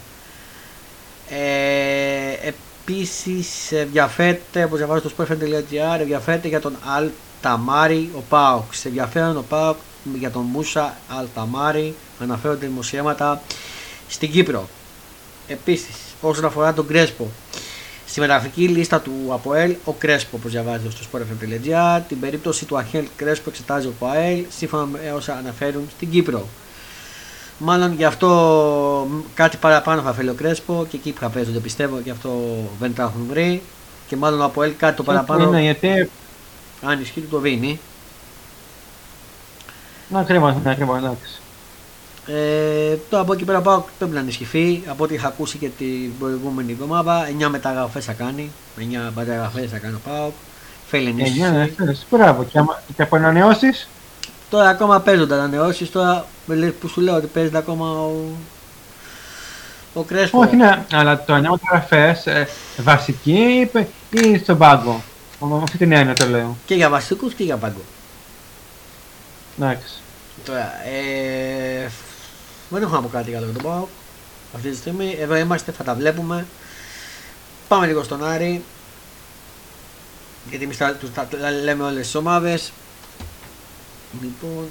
[1.30, 2.52] Ε,
[2.84, 7.08] Επίσης ενδιαφέρεται, όπως διαβάζω στο sportfm.gr, ενδιαφέρεται για τον Αλ
[7.40, 8.74] Ταμάρι ο ΠΑΟΚ.
[8.74, 9.76] Σε ενδιαφέρον ο ΠΑΟΚ
[10.18, 13.42] για τον Μούσα Αλ Ταμάρι αναφέρονται δημοσιεύματα
[14.08, 14.68] στην Κύπρο.
[15.48, 17.30] Επίσης, όσον αφορά τον Κρέσπο,
[18.06, 23.04] στη μεταγραφική λίστα του ΑΠΟΕΛ, ο Κρέσπο, όπως διαβάζει στο sport.gr, την περίπτωση του Άνχελ
[23.16, 26.48] Κρέσπο εξετάζει ο ΑΠΟΕΛ, σύμφωνα με όσα αναφέρουν στην Κύπρο.
[27.62, 31.98] Μάλλον γι' αυτό κάτι παραπάνω θα θέλει ο Κρέσπο και εκεί που θα παίζονται πιστεύω
[32.04, 32.30] γι' αυτό
[32.80, 33.62] δεν τα έχουν βρει.
[34.06, 35.44] Και μάλλον ο ΑΠΟΕΛ κάτι το παραπάνω.
[35.44, 36.10] Είναι γιατί.
[36.82, 37.80] Αν ισχύει το δίνει.
[40.08, 41.40] Να ακριβώ, να ακριβώ, εντάξει.
[42.26, 44.82] Ε, τώρα από εκεί πέρα πάω πρέπει να ενισχυθεί.
[44.86, 48.50] Από ό,τι είχα ακούσει και την προηγούμενη εβδομάδα, 9 μεταγραφές θα κάνει.
[48.78, 48.82] 9
[49.14, 50.32] μεταγραφές θα κάνει ο Πάοκ.
[50.86, 51.40] Θέλει ενίσχυση.
[51.40, 52.44] 9 ναι, μπράβο.
[52.44, 52.60] Και,
[52.96, 53.88] και από ανανεώσεις;
[54.50, 55.84] Τώρα ακόμα παίζονται ανανεώσει.
[55.84, 56.26] Τώρα
[56.80, 58.12] που σου λέω ότι παίζεται ακόμα ο,
[59.94, 60.38] ο Κρέσπο.
[60.38, 62.44] Όχι, ναι, αλλά το 9 μεταγραφέ ε,
[62.76, 63.70] βασική
[64.10, 65.02] ή στον πάγκο.
[65.40, 66.56] Με αυτή την έννοια το λέω.
[66.66, 67.80] Και για βασικούς και για πάγκο.
[69.58, 69.94] Εντάξει.
[70.44, 71.88] Τώρα, ε,
[72.68, 73.88] δεν έχω να πω κάτι άλλο για τον Πάοκ
[74.54, 75.16] αυτή τη στιγμή.
[75.20, 76.46] Εδώ είμαστε, θα τα βλέπουμε.
[77.68, 78.62] Πάμε λίγο στον Άρη.
[80.48, 82.72] Γιατί εμείς τα, τα, τα, λέμε όλες τις ομάδες.
[84.22, 84.68] Λοιπόν,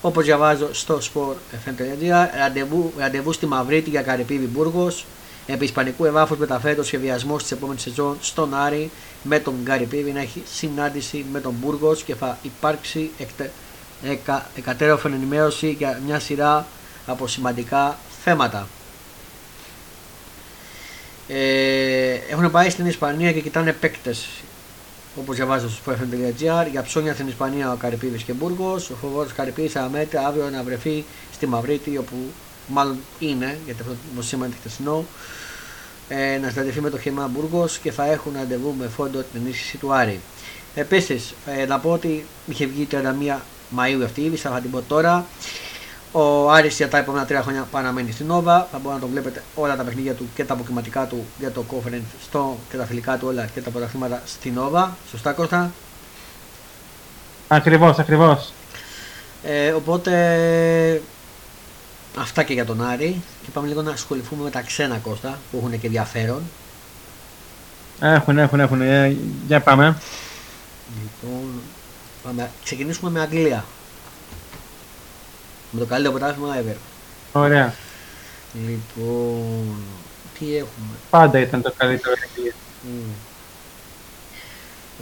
[0.00, 5.04] όπως διαβάζω στο sport.fm.gr ραντεβού, ραντεβού στη Μαυρίτη για Καρυπίδη Μπούργος
[5.46, 8.90] επί Ισπανικού εδάφους μεταφέρεται ο σχεδιασμός της επόμενης σεζόν στον Άρη
[9.22, 13.52] με τον Καρυπίδη να έχει συνάντηση με τον Μπούργος και θα υπάρξει εκτε,
[14.02, 16.66] εκα, εκατέρωθεν ενημέρωση για μια σειρά
[17.06, 18.68] από σημαντικά θέματα.
[21.28, 24.28] Ε, έχουν πάει στην Ισπανία και κοιτάνε παίκτες.
[25.16, 28.90] Όπως διαβάζω στο FM.gr για ψώνια στην Ισπανία ο Καρυπίδης και Μπούργος.
[28.90, 32.14] Ο φοβόρος Καρυπίδης αναμένεται αύριο να βρεθεί στη Μαυρίτη, όπου
[32.66, 35.04] μάλλον είναι, γιατί αυτό το σήμα είναι χτεσινό,
[36.08, 39.76] ε, να συναντηθεί με το χήμα Μπούργος και θα έχουν ραντεβού με φόντο την ενίσχυση
[39.76, 40.20] του Άρη.
[40.74, 43.40] Επίσης, ε, να πω ότι είχε βγει 31
[43.76, 45.26] Μαΐου αυτή η είδηση, θα την πω τώρα.
[46.12, 48.68] Ο Άρης για τα επόμενα τρία χρόνια παραμένει στην Νόβα.
[48.72, 51.64] Θα μπορείτε να το βλέπετε όλα τα παιχνίδια του και τα αποκριματικά του για το
[51.70, 54.96] conference στο και τα φιλικά του όλα και τα πρωταθλήματα στην Νόβα.
[55.10, 55.70] Σωστά Κώστα;
[57.48, 58.52] Ακριβώς, ακριβώς.
[59.42, 61.02] Ε, οπότε
[62.18, 65.56] αυτά και για τον Άρη και πάμε λίγο να ασχοληθούμε με τα ξένα Κώστα που
[65.56, 66.42] έχουν και ενδιαφέρον.
[68.00, 68.80] Έχουν, έχουν, έχουν.
[68.80, 69.96] Ε, για πάμε.
[71.02, 71.60] Λοιπόν,
[72.22, 73.64] Πάμε, ξεκινήσουμε με Αγγλία.
[75.70, 76.76] Με το καλύτερο πρωτάθλημα ever.
[77.32, 77.74] Ωραία.
[78.52, 79.76] Λοιπόν,
[80.38, 82.52] τι έχουμε; Πάντα ήταν το καλύτερο Αγγλία.
[82.84, 83.12] Mm.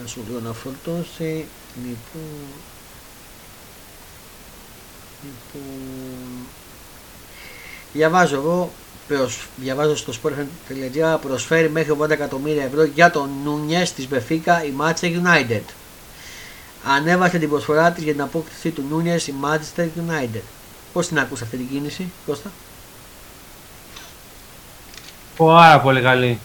[0.01, 1.45] Να σου λέω να φορτώσει.
[1.75, 2.47] Λοιπόν.
[5.23, 6.47] Λοιπόν.
[7.93, 8.71] Διαβάζω εγώ
[9.09, 9.47] προς...
[9.57, 15.21] διαβάζω στο sport.gr προσφέρει μέχρι 80 εκατομμύρια ευρώ για τον Νούνιες της Μπεφίκα η Manchester
[15.23, 15.63] United.
[16.85, 20.43] Ανέβασε την προσφορά της για την απόκτηση του Νούνιες η Manchester United.
[20.93, 22.51] Πώς την ακούς αυτή την κίνηση, Κώστα;
[25.37, 26.39] Πάρα πολύ καλή.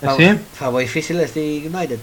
[0.00, 1.98] Εσύ; Θα, θα βοηθήσει λες τη United;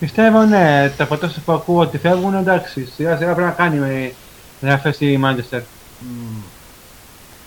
[0.00, 2.88] Πιστεύω ναι, τα ποτέ που ακούω ότι φεύγουν εντάξει.
[2.94, 4.12] Σιγά σιγά πρέπει να κάνει με
[4.60, 5.58] γραφές στη Manchester.
[5.58, 6.42] Mm.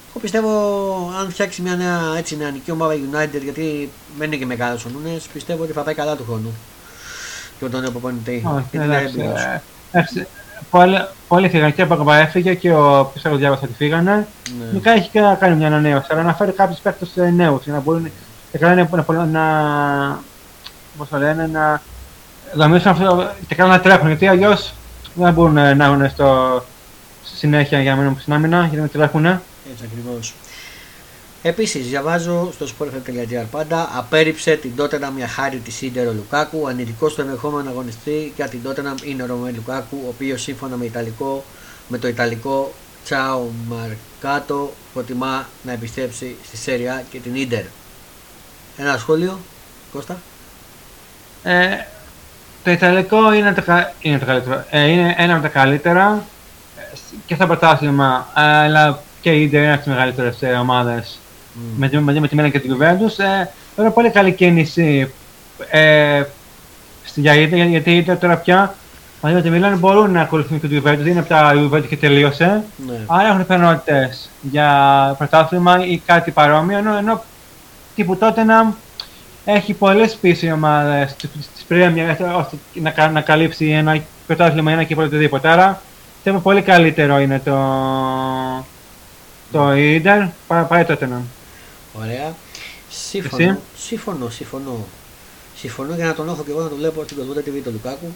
[0.09, 0.49] Εγώ πιστεύω
[1.19, 5.27] αν φτιάξει μια νέα έτσι, νεανική ομάδα United γιατί δεν είναι και μεγάλος ο Νούνες,
[5.33, 6.53] πιστεύω ότι θα πάει καλά του χρόνου.
[7.63, 8.43] Και τον νέο προπονητή.
[8.45, 9.19] Όχι, εντάξει.
[9.19, 10.27] ε, εντάξει.
[10.69, 14.11] Πολλοί, πολλοί φύγαν και από έφυγε και ο πιστεύω διάβασα ότι φύγανε.
[14.11, 14.65] Ναι.
[14.65, 17.79] Γενικά έχει και να κάνει μια ανανέωση, αλλά να φέρει κάποιους παίκτες νέους για να
[17.79, 18.11] μπορούν
[18.59, 20.19] να, να, να,
[20.97, 21.81] πώς το λένε, να
[22.53, 24.07] δομήσουν αυτό και καλά να τρέχουν.
[24.07, 24.73] Γιατί αλλιώς
[25.13, 26.63] δεν μπορούν να έχουν στο
[27.23, 29.25] συνέχεια για να μείνουν στην άμυνα, γιατί να τρέχουν.
[29.25, 30.33] Έτσι ακριβώς.
[31.45, 36.67] Επίσης, διαβάζω στο sport.gr πάντα απέρριψε την Tottenham μια χάρη της Σίντερο Λουκάκου.
[36.67, 40.85] Ανητικός στο ενδεχόμενο αγωνιστή για την Tottenham είναι ο Ρωμέ Λουκάκου, ο οποίος σύμφωνα με,
[40.85, 41.43] Ιταλικό,
[41.87, 47.63] με το Ιταλικό Τσάο Μαρκάτο προτιμά να επιστρέψει στη Σέρια και την Ίντερ.
[48.77, 49.39] Ένα σχόλιο,
[49.93, 50.17] Κώστα;
[51.43, 51.67] Ε,
[52.63, 53.63] το Ιταλικό είναι το,
[53.99, 54.65] είναι το καλύτερο.
[54.69, 56.23] Ε, είναι ένα από τα καλύτερα
[56.77, 56.81] ε,
[57.25, 61.17] και στο πρωτάθλημα, αλλά και η Ιντερ είναι από τις μεγαλύτερες ομάδες
[61.55, 61.59] mm.
[61.77, 63.23] μαζί, μαζί με τη Μίλαν και την Juventus.
[63.23, 65.11] Ε, τώρα πολύ καλή κίνηση
[65.69, 66.23] ε,
[67.03, 68.75] στη Γιαΐτα, γιατί η Ιντερ τώρα πια
[69.21, 71.87] μαζί με τη Μίλαν μπορούν να ακολουθούν και την Juventus, δεν είναι από τα Juventus
[71.87, 72.63] και τελείωσε.
[72.87, 72.99] Ναι.
[73.05, 77.23] Άρα έχουν πιθανότητες για πρωτάθλημα ή κάτι παρόμοιο, ενώ, ενώ
[77.95, 78.73] τύπου τότε να
[79.45, 84.95] έχει πολλές πίσω οι ομάδες της Premier ώστε να, να καλύψει ένα πρωτάθλημα, ένα και
[84.97, 85.47] οτιδήποτε.
[85.47, 85.81] Άρα
[86.15, 87.55] πιστεύω πολύ καλύτερο είναι το,
[89.51, 91.21] το Ιντερ παρά τότε να.
[91.93, 92.35] Ωραία.
[92.89, 94.85] Σύμφωνο, σύμφωνο, σύμφωνο.
[95.55, 98.13] Συμφωνώ για να τον έχω και εγώ να το βλέπω στην Κοσμότα TV του Λουκάκου.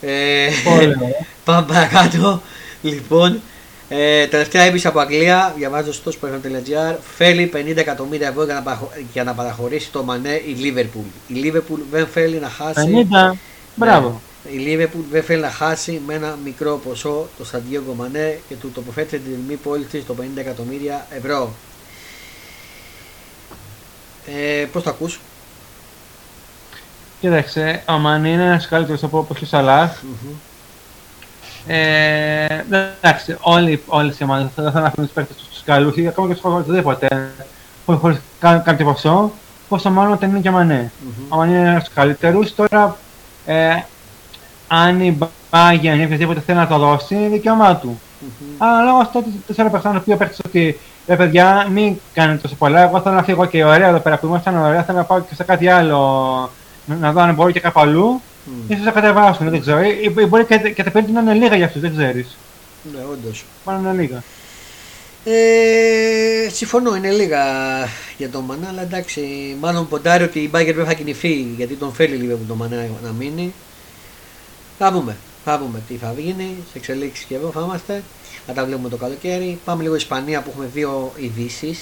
[0.00, 0.48] Ε,
[1.44, 2.42] πάμε παρακάτω.
[2.82, 3.40] Λοιπόν,
[3.88, 8.80] ε, τελευταία έπειση από Αγγλία, διαβάζω στο sport.gr, θέλει 50 εκατομμύρια ευρώ για να,
[9.12, 11.04] για να παραχωρήσει το Μανέ η Λίβερπουλ.
[11.26, 13.08] Η Λίβερπουλ δεν θέλει να χάσει.
[13.32, 13.36] 50,
[13.74, 14.20] μπράβο.
[14.44, 18.54] Ναι, η Λίβερπουλ δεν θέλει να χάσει με ένα μικρό ποσό το Σαντιέγκο Μανέ και
[18.54, 21.54] του τοποθέτησε την τιμή πώληση στο 50 εκατομμύρια ευρώ.
[24.26, 25.20] Ε, Πώς το ακούς;
[27.20, 29.90] Κοίταξε, ο Μανέ είναι ένας καλύτερος από όπως ο Σαλάχ.
[29.90, 30.34] Mm-hmm.
[31.66, 32.64] Ε,
[33.00, 36.28] εντάξει, όλοι, όλες οι ομάδες θα θέλουν να αφήνουν τους παίκτες τους καλούς ή ακόμα
[36.28, 37.30] και τους οτιδήποτε
[37.84, 39.32] χωρίς κάποιο ποσό,
[39.68, 40.90] πόσο μάλλον όταν είναι και ο Μανέ.
[40.90, 41.24] Mm-hmm.
[41.28, 42.96] Ο Μανέ είναι ένας τους καλύτερους, τώρα
[43.46, 43.82] ε,
[44.68, 45.18] αν η
[45.50, 48.00] Bayern ή οποιοδήποτε θέλει να το δώσει, είναι δικαίωμά του.
[48.00, 48.54] Mm-hmm.
[48.58, 50.78] Αλλά λόγω αυτό τέσσερα παιχνίδια που παίρνεις ότι
[51.10, 52.82] ρε παιδιά, μην κάνετε τόσο πολλά.
[52.82, 55.34] Εγώ θέλω να φύγω και ωραία εδώ πέρα που ήμασταν ωραία, θέλω να πάω και
[55.34, 55.98] σε κάτι άλλο,
[57.00, 58.20] να δω αν μπορώ και κάπου αλλού.
[58.46, 58.70] Mm.
[58.70, 59.80] Ίσως να κατεβάσουν, δεν ξέρω.
[59.82, 62.36] Ή, μπορεί και, και τα πέντε να είναι λίγα για αυτούς, δεν ξέρεις.
[62.92, 63.44] Ναι, όντως.
[63.64, 64.22] Πάνω να είναι λίγα.
[65.24, 67.42] Ε, συμφωνώ, είναι λίγα
[68.16, 69.20] για τον Μανά, αλλά εντάξει,
[69.60, 73.10] μάλλον ποντάρει ότι η Μπάγκερ δεν θα κινηθεί γιατί τον θέλει λίγο τον Μανά να
[73.18, 73.52] μείνει.
[74.78, 78.02] Θα δούμε, θα δούμε τι θα γίνει, σε εξελίξεις και εδώ θα είμαστε.
[78.52, 79.58] Θα τα βλέπουμε το καλοκαίρι.
[79.64, 81.78] Πάμε λίγο Ισπανία που έχουμε δύο ειδήσεις.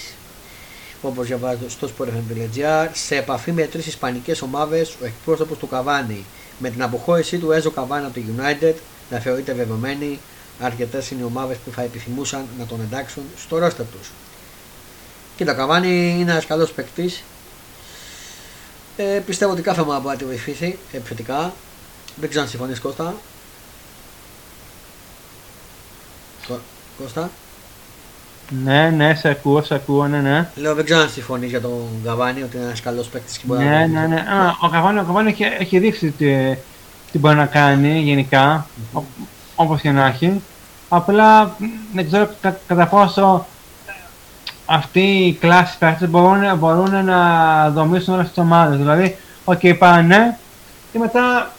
[1.02, 6.24] Όπως διαβάζω στο sport.gr, σε επαφή με τρεις Ισπανικές ομάδες, ο εκπρόσωπος του Καβάνη
[6.58, 8.74] με την αποχώρησή του Έζο Καβάνη από το United
[9.10, 10.18] να θεωρείται δεδομένη,
[10.60, 14.10] αρκετές είναι οι ομάδες που θα επιθυμούσαν να τον εντάξουν στο ρόστερ τους.
[15.36, 17.22] Κοίτα, Καβάνη είναι ένας καλός παίκτης.
[18.96, 21.54] Ε, πιστεύω ότι κάθε ομάδα μπορεί να τη βοηθήσει επιθετικά.
[22.16, 23.14] Δεν ξέρω αν συμφωνείς Κώστα.
[27.02, 27.30] Κώστα;
[28.64, 30.48] Ναι, ναι, σε ακούω, σε ακούω, ναι, ναι.
[30.54, 33.64] Λέω, δεν ξέρω αν συμφωνείς για τον Καβάνη ότι είναι ένας καλός παίκτης και μπορεί
[33.64, 34.22] ναι, να Ναι, ναι, ναι.
[34.62, 36.56] ο Καβάνη, ο Καβάνη έχει, έχει δείξει τι,
[37.12, 39.02] τι μπορεί να κάνει γενικά, mm-hmm.
[39.54, 40.42] όπως και να έχει.
[40.88, 41.56] Απλά
[41.94, 43.46] δεν ξέρω κα, κατά πόσο
[44.66, 48.78] αυτοί οι κλάσει παίκτες μπορούν, μπορούν να δομήσουν όλες τις ομάδες.
[48.78, 50.38] Δηλαδή, οκ, okay, πάνε
[50.92, 51.52] και μετά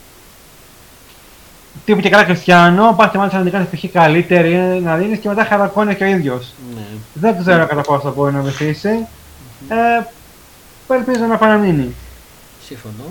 [1.86, 3.92] τύπου και καλά Χριστιανό, πας και μάλιστα να κάνει π.χ.
[3.92, 6.54] καλύτερη να δίνεις και μετά χαρακώνει και ο ίδιος.
[6.76, 6.86] Ναι.
[7.13, 9.08] Δεν ξέρω κατά πόσο μπορεί να βοηθήσει.
[9.08, 9.76] Mm-hmm.
[10.89, 11.96] Ε, ελπίζω να παραμείνει.
[12.65, 13.04] Σύμφωνο.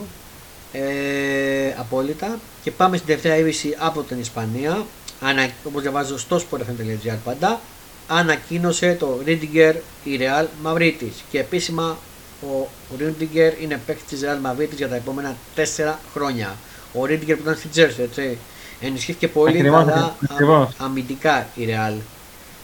[0.72, 2.38] Ε, απόλυτα.
[2.62, 4.84] Και πάμε στην τελευταία είδηση από την Ισπανία.
[5.20, 7.60] Ανα, όπως διαβάζω στο sport.gr πάντα,
[8.08, 11.96] ανακοίνωσε το Ρίντιγκερ η Real Madrid και επίσημα
[12.42, 16.56] ο Ρίντιγκερ είναι παίκτης της Real Madrid για τα επόμενα 4 χρόνια.
[16.92, 18.38] Ο Ρίντιγκερ που ήταν στη Τζέρση, έτσι.
[18.80, 20.68] Ενισχύθηκε πολύ Ακριβώς, καλά ακριβώς.
[20.68, 21.92] α- αμυντικά η Ρεάλ.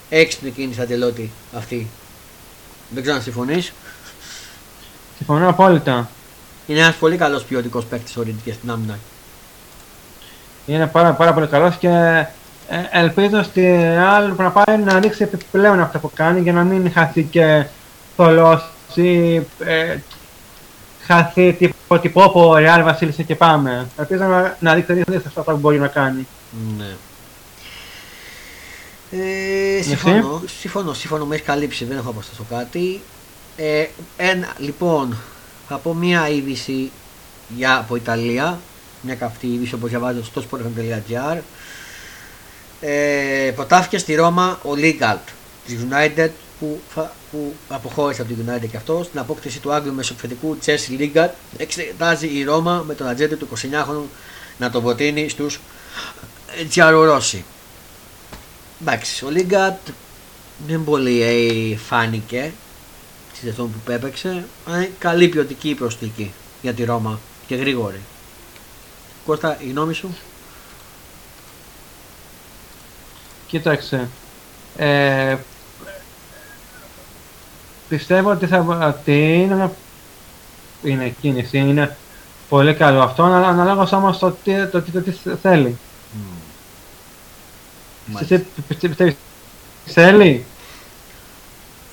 [0.08, 1.88] Έξυπνη κίνηση Αντελότη αυτή.
[2.88, 3.72] Δεν ξέρω αν συμφωνείς.
[5.16, 6.08] Συμφωνώ απόλυτα.
[6.66, 8.98] Είναι ένας πολύ καλός ποιοτικός παίκτης ο Ρίντ και στην άμυνα.
[10.66, 11.88] Είναι πάρα, πάρα πολύ καλός και
[12.68, 16.92] ε, ελπίζω στη Real να πάει να δείξει επιπλέον αυτό που κάνει για να μην
[16.92, 17.64] χαθεί και
[18.16, 19.96] θολώσει, ε,
[21.06, 23.88] χαθεί τύπο τύπο από Real Βασίλισσα και πάμε.
[23.98, 26.26] Ελπίζω να, να δείξει δείξει αυτό που μπορεί να κάνει.
[26.78, 26.96] Ναι.
[29.10, 33.00] Ε, συμφωνώ, συμφωνώ, συμφωνώ, με έχει καλύψει, δεν έχω να προσθέσω κάτι.
[33.56, 33.86] Ε,
[34.16, 35.16] ένα, λοιπόν,
[35.68, 36.90] θα πω μία είδηση
[37.48, 38.58] για, από Ιταλία,
[39.00, 41.38] μια καυτή είδηση όπως διαβάζω στο sport.gr.
[42.80, 45.28] Ε, προτάθηκε στη Ρώμα ο Λίγκαλτ
[45.66, 46.28] της United
[46.64, 50.92] που, φα- που αποχώρησε από τη United και αυτός στην απόκτηση του Άγγλου μεσοπιθετικού Τσέσι
[50.92, 54.08] Λίγκαλτ εξετάζει η Ρώμα με τον ατζέντη του 29χρονου
[54.58, 55.60] να τον προτείνει στους
[56.68, 57.44] Τζιαρορώσοι.
[58.80, 59.76] Εντάξει, ο Λίγκαλτ
[60.66, 62.52] δεν πολύ ε, φάνηκε
[63.34, 68.00] στη σεζόν που έπαιξε αλλά είναι καλή ποιοτική προσθήκη για τη Ρώμα και γρήγορη.
[69.26, 70.16] Κώστα, η γνώμη σου;
[73.46, 74.08] Κοίταξε.
[74.76, 75.36] Ε,
[77.96, 78.58] πιστεύω ότι, θα,
[78.98, 79.72] ότι είναι, μια-
[80.82, 81.96] είναι κίνηση, είναι
[82.48, 85.78] πολύ καλό αυτό, αλλά αναλόγως όμως το τι, το, τι- το, τι θέλει.
[88.06, 88.34] Μάλιστα.
[88.34, 89.14] Εσύ πιστε- πιστεύεις
[89.86, 90.44] θέλει;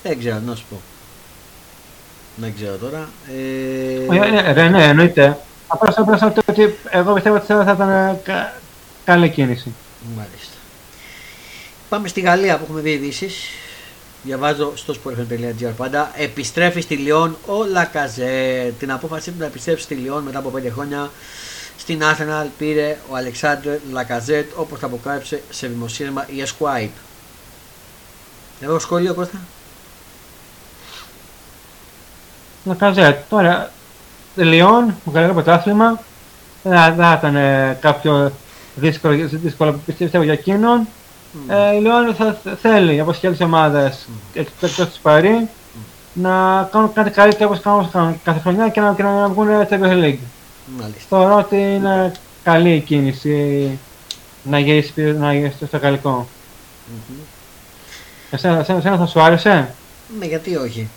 [0.02, 0.80] Δεν ξέρω, να σου πω.
[2.36, 3.08] Δεν ξέρω τώρα.
[3.28, 5.38] Ε, Όχι, ναι, ρε, ναι, εννοείται.
[5.66, 8.52] Απλά απλά ότι, ότι εγώ πιστεύω ότι θα ήταν ε, κα-
[9.04, 9.72] καλή κίνηση.
[10.16, 10.56] Μάλιστα.
[11.88, 13.34] Πάμε στη Γαλλία που έχουμε δει ειδήσεις.
[14.24, 16.10] Διαβάζω στο sport.gr πάντα.
[16.16, 18.72] Επιστρέφει στη Λιόν ο Λακαζέ.
[18.78, 21.10] Την απόφαση του να επιστρέψει στη Λιόν μετά από 5 χρόνια
[21.78, 26.88] στην Arsenal πήρε ο Αλεξάνδρ Λακαζέτ όπως τα αποκάλυψε σε δημοσίευμα η Esquire.
[28.60, 29.38] Εγώ σχόλιο Κώστα;
[32.64, 33.18] Να καζέτ.
[33.28, 33.72] Τώρα,
[34.36, 36.00] Λιόν, γαλλικό πρωτάθλημα.
[36.62, 38.32] Δεν θα- δεν θα ήταν ε, κάποιο
[38.74, 40.88] δύσκολο, δύσκολο πιστεύω για εκείνον.
[41.48, 45.48] Ε, η Λιόν θα θα θέλει, όπως και άλλες ομάδες, εκτός της Παρή,
[46.12, 50.02] να κάνουν κάτι καλύτερο όπως κάνουν κάνουν κάθε χρονιά και να, και να βγουν Champions
[50.04, 50.18] League.
[50.78, 51.04] Μάλιστα.
[51.08, 53.78] Θεωρώ ότι είναι καλή η κίνηση
[54.42, 56.28] να γυρίσει, πίσω- να γυρίσει στο γαλλικό.
[56.86, 57.16] Μμμ.
[58.30, 59.74] Εσένα, εσένα, εσένα θα σου άρεσε;
[60.18, 60.88] Ναι, γιατί όχι;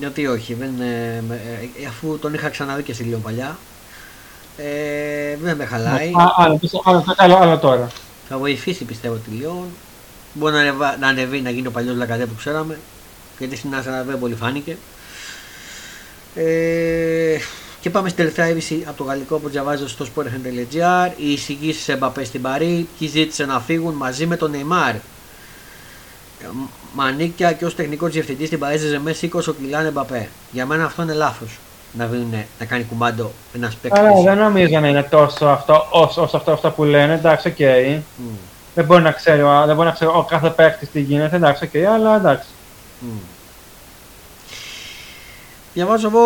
[0.00, 1.40] Γιατί όχι, δεν, ε, με-
[1.82, 3.56] ε, αφού τον είχα ξαναδεί και στη Λιόν παλιά.
[4.56, 6.08] Ε, δεν με χαλάει.
[6.08, 7.88] Α, άλλο, άλλο, άλλο, άλλο τώρα.
[8.28, 9.64] Θα βοηθήσει πιστεύω τη Λιόν.
[10.34, 12.78] Μπορεί να, ανεβα- να ανεβεί να γίνει ο παλιός Λακαδέ που ξέραμε.
[13.38, 14.76] Γιατί στην Άσανα δεν πολύ φάνηκε.
[16.34, 17.38] Ε,
[17.80, 21.10] και πάμε στην τελευταία είδηση από το γαλλικό που διαβάζω στο sport.gr.
[21.16, 22.88] Οι εισηγήσεις σε Μπαπέ στην Παρί.
[22.98, 24.94] Ποιοι ζήτησε να φύγουν μαζί με τον Νεϊμάρ.
[24.94, 25.00] Ε,
[26.94, 30.28] Μανίκια και ως τεχνικός διευθυντής στην Παρί Σεν Ζερμέν σήκωσε ο Κιλιάν Μπαπέ.
[30.50, 31.58] Για μένα αυτό είναι λάθος.
[31.98, 33.98] Να, βρουν- να κάνει κουμάντο ένα παίκτη.
[33.98, 37.14] Αλλά δεν νομίζω να είναι τόσο αυτό όσο, όσο αυτό, αυτό που λένε.
[37.14, 37.58] Εντάξει, οκ.
[38.16, 38.26] Μμ,
[38.74, 41.36] Δεν μπορεί να ξέρει, ο- δεν μπορεί να ξέρει ο κάθε παίκτη τι γίνεται.
[41.36, 42.46] Εντάξει, οκ, αλλά εντάξει.
[43.00, 43.06] μμ.
[45.74, 46.22] Διαβάζω εγώ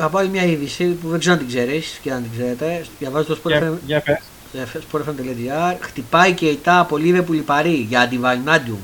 [0.00, 2.84] από άλλη μια είδηση που δεν ξέρω αν την ξέρει και αν την ξέρετε.
[2.98, 4.18] Διαβάζω στο Για, για πες.
[4.92, 5.76] sportfm.gr.
[5.80, 8.78] Χτυπάει και η ΤΑ από Liverpool Παρή για αντιβαϊνάντιουμ.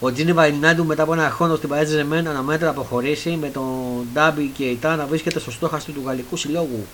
[0.00, 3.64] Ο Τζίνι Βαϊνάντιουμ μετά από ένα χρόνο στην Παρέτζε Ζεμέν αναμένεται να αποχωρήσει με τον
[4.12, 6.86] Ντάμπι και η ΤΑ να βρίσκεται στο στόχαστρο του Γαλλικού Συλλόγου.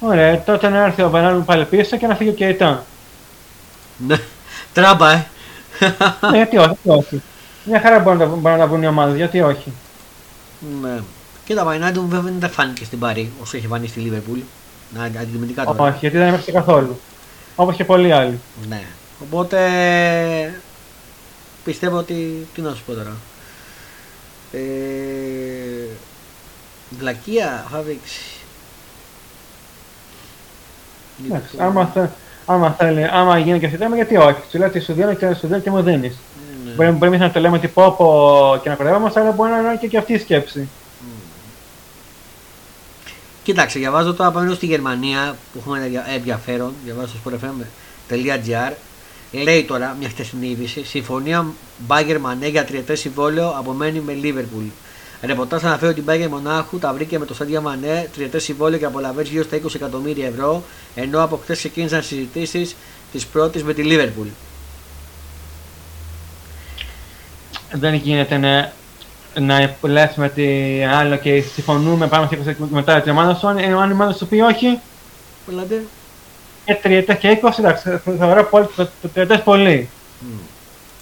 [0.00, 2.84] Ωραία, τότε να έρθει ο Βανάλου πάλι πίσω και να φύγει ο Κεϊτά.
[3.96, 4.16] Ναι,
[4.72, 5.26] τράμπα, ε.
[6.30, 7.22] ναι, γιατί όχι, γιατί όχι.
[7.64, 9.72] Μια χαρά μπορούν να, τα- μπορούν να τα βγουν οι ομάδες, γιατί όχι.
[10.82, 11.00] ναι.
[11.44, 14.38] Και τα Βαϊνάντιουμ βέβαια δεν φάνηκε στην Παρή όσο έχει φανεί στη Λίβερπουλ.
[14.94, 15.82] Να αντιμετωπικά τώρα.
[15.82, 17.00] Όχι, γιατί δεν έπαιξε καθόλου.
[17.56, 18.40] Όπως και πολλοί άλλοι.
[18.68, 18.82] Ναι.
[19.22, 19.58] Οπότε
[21.64, 22.46] πιστεύω ότι.
[22.54, 23.16] Τι να σου πω τώρα.
[24.52, 24.58] Ε,
[26.98, 28.20] βλακεία θα δείξει.
[31.26, 32.06] Εντάξει, άμα, θε,
[32.46, 34.40] άμα, θέλει, άμα γίνει και αυτό το θέμα, γιατί όχι.
[34.50, 36.14] Σου λέω ότι σου δίνω και σου δίνω και μου δίνεις.
[36.64, 36.70] Ναι.
[36.72, 39.58] Μπορεί, μπορεί εμείς να το λέμε ότι πω πω και να κορεύομαστε, αλλά μπορεί να
[39.58, 40.68] είναι και, και αυτή η σκέψη.
[43.42, 46.74] Κοίταξε, διαβάζω τώρα πάνω στη Γερμανία που έχουμε ενδια- ενδιαφέρον.
[46.84, 48.72] Διαβάζω στο sportfm.gr.
[49.42, 50.84] Λέει τώρα μια χτεσινή είδηση.
[50.84, 51.46] Συμφωνία
[51.78, 54.64] Μπάγκερ Μανέ για τριετές συμβόλαιο απομένει με Λίβερπουλ.
[55.22, 58.84] Ρεπορτάζ αναφέρει ότι η Μπάγκερ Μονάχου τα βρήκε με το Σάντια Μανέ τριετές συμβόλαιο και
[58.84, 60.62] απολαβαίνει γύρω στα 20 εκατομμύρια ευρώ.
[60.94, 62.76] Ενώ από χτε ξεκίνησαν συζητήσεις
[63.12, 64.28] της πρώτης με τη Λίβερπουλ.
[67.72, 68.72] Δεν γίνεται να,
[69.40, 70.44] να λες με τη
[70.84, 73.46] άλλο και συμφωνούμε πάμε σε 20 και μετά την ομάδα σου.
[73.46, 74.78] Αν αν η ομάδα σου πει όχι,
[75.44, 75.82] Πουλάτε.
[76.64, 79.88] Και τριετές και 20, εντάξει, θεωρώ πολύ, το, το τριετές πολύ.
[80.20, 80.38] Μμ.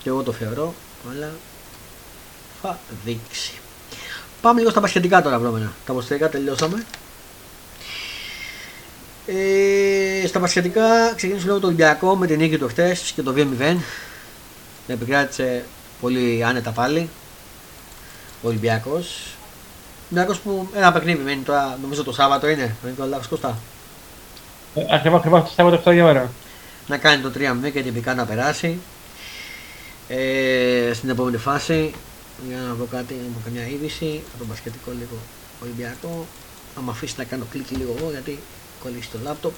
[0.03, 0.75] Και εγώ το θεωρώ,
[1.11, 1.31] αλλά
[2.63, 3.53] θα δείξει.
[4.41, 5.73] Πάμε λίγο στα πασχετικά τώρα, βρώμενα.
[5.87, 6.85] Τα ποστερικά τελειώσαμε.
[9.27, 13.77] Ε, στα πασχετικά ξεκίνησε λίγο το Ολυμπιακό με την νίκη του χτε και το 2-0.
[14.87, 15.65] Επικράτησε
[16.01, 17.09] πολύ άνετα πάλι.
[18.43, 19.35] Ο Ολυμπιακός.
[20.05, 22.77] Ολυμπιακός που ένα παιχνίδι μένει τώρα, νομίζω το Σάββατο είναι.
[22.83, 23.59] Δεν είναι το λάθος Κώστα.
[24.75, 26.31] Ε, Ακριβώς, ακριβώς, το Σάββατο 7 η ώρα.
[26.87, 28.79] να κάνει το 3-0 και τυπικά να περάσει.
[30.09, 31.95] Ε, στην επόμενη φάση,
[32.49, 35.16] για να βρω κάτι, να πω καμιά είδηση, από τον μπασκετικό λίγο
[35.62, 36.27] Ολυμπιακό.
[36.79, 38.39] Αν με αφήσει να κάνω κλικ λίγο εγώ, γιατί
[38.83, 39.55] κολλήσει το λάπτοπ.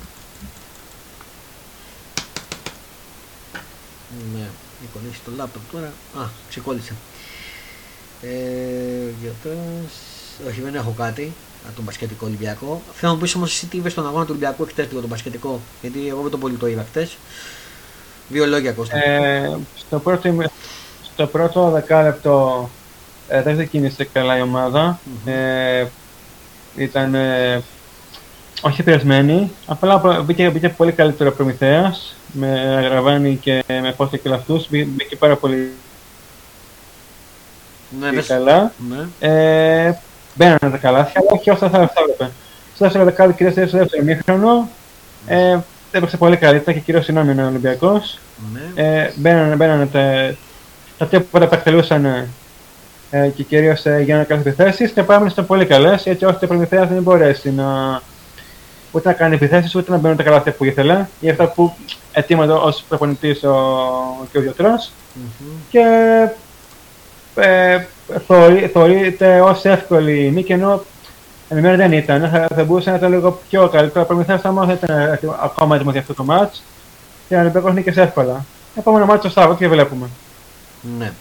[4.34, 4.46] Ναι,
[4.80, 5.92] έχει κολλήσει το λάπτοπ τώρα.
[6.24, 6.94] Α, ξεκόλλησε.
[8.22, 8.28] Ε,
[9.22, 10.48] για πες.
[10.48, 11.32] Όχι, δεν έχω κάτι
[11.66, 12.82] από τον μπασκετικό Ολυμπιακό.
[12.94, 15.08] Θέλω να μου πεις όμως εσύ τι είδες στον αγώνα του Ολυμπιακού χτε λίγο τον
[15.08, 15.60] μπασκετικό.
[15.80, 17.08] Γιατί εγώ δεν το πολύ το είδα χτε.
[18.28, 18.96] Δύο λόγια Κώστα.
[19.04, 20.50] Ε, στο, πρώτο, ημι-
[21.14, 22.70] στο πρώτο δεκάλεπτο
[23.28, 24.98] ε, δεν ξεκίνησε καλά η ομάδα.
[25.04, 25.32] Μμμ.
[25.32, 25.88] Ε,
[26.76, 27.62] ήταν ε,
[28.62, 34.16] όχι επηρεσμένη, απλά προ- μπήκε, μπήκε πολύ καλύτερο ο Προμηθέας με Αγραβάνη και με Φώστα
[34.16, 34.68] και αυτούς.
[34.68, 35.70] Μπή- Μπήκε πάρα πολύ
[38.00, 38.72] ναι, δες- καλά.
[38.88, 39.28] ναι.
[39.28, 39.94] Ε,
[40.34, 42.30] μπαίνανε τα καλάθια, αλλά όχι όσο θα θα έπρεπε.
[42.74, 44.68] Στο δεύτερο δεκάλεπτο, κυρίως στο δεύτερο μήχρονο,
[45.26, 45.58] ε,
[45.92, 48.18] έπαιξε πολύ καλύτερα και κυρίως συνόμιλο ο Ολυμπιακός.
[48.52, 48.82] ναι.
[48.82, 50.34] Ε, μπαίνανε, μπαίνανε τα,
[50.98, 52.04] τα τίποτα τα εκτελούσαν
[53.10, 56.44] ε, και κυρίως ε, για να κάνουν επιθέσει και πάμε ήταν πολύ καλές, έτσι ώστε
[56.44, 58.00] ο Προμηθέας δεν μπορέσει να
[58.92, 61.74] ούτε να κάνει επιθέσεις ούτε να μπαίνουν τα καλάθια που ήθελε ή αυτά που
[62.12, 63.56] ετοίμαζε ως προπονητής ο,
[64.32, 65.46] και ο Διοτρός Μμμ.
[65.70, 65.80] και
[67.34, 67.84] ε,
[68.26, 70.84] θεωρεί- θεωρείται ως εύκολη νίκη ενώ
[71.48, 72.28] εμένα δεν ήταν.
[72.30, 74.04] Θα, θα μπορούσε να ήταν λίγο πιο καλύτερο.
[74.04, 76.58] Ο Προμηθέας θα δεν ήταν έτοιμο- ακόμα έτοιμο για αυτό το match
[77.28, 78.44] και ο Ολυμπιακός νίκησε εύκολα.
[78.76, 80.08] Επόμενο μάτσο το Σάββατο και βλέπουμε.
[80.98, 81.12] Ναι.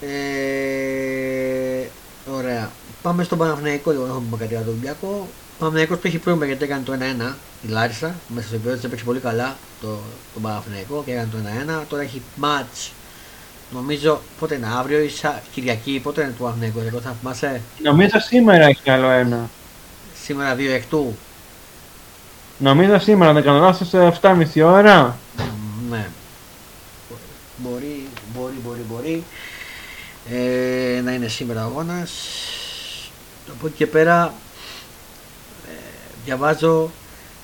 [0.00, 1.88] Ε,
[2.36, 2.70] ωραία.
[3.02, 5.06] Πάμε στον Παναθηναϊκό λίγο, δεν έχουμε πει κάτι για τον Ολυμπιακό.
[5.06, 8.14] Ο Παναθηναϊκός που έχει πρόβλημα γιατί έκανε το 1-1 η Λάρισα.
[8.28, 9.86] Μέσα στο επίπεδο της έπαιξε πολύ καλά το,
[10.34, 11.38] τον Παναθηναϊκό και έκανε το
[11.82, 11.84] 1-1.
[11.88, 12.90] Τώρα έχει match.
[13.70, 18.18] Νομίζω πότε είναι αύριο ή Σα- Κυριακή, πότε είναι το Παναθηναϊκό, εγώ θα θυμάσαι Νομίζω
[18.20, 19.50] σήμερα έχει άλλο ένα.
[20.22, 21.16] σήμερα 2 εκ του.
[22.58, 25.16] Νομίζω σήμερα, δεν κάνω λάθος, σε 7.30 ώρα.
[25.36, 26.06] Μ, Ναι.
[27.56, 29.24] Μπορεί, μπορεί, μπορεί, μπορεί.
[30.30, 32.10] Ε, να είναι σήμερα ο αγώνας.
[33.50, 34.34] Από εκεί και πέρα
[35.68, 35.72] ε,
[36.24, 36.90] διαβάζω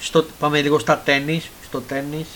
[0.01, 2.27] στο, πάμε λίγο στα τέννις, στο τέννις.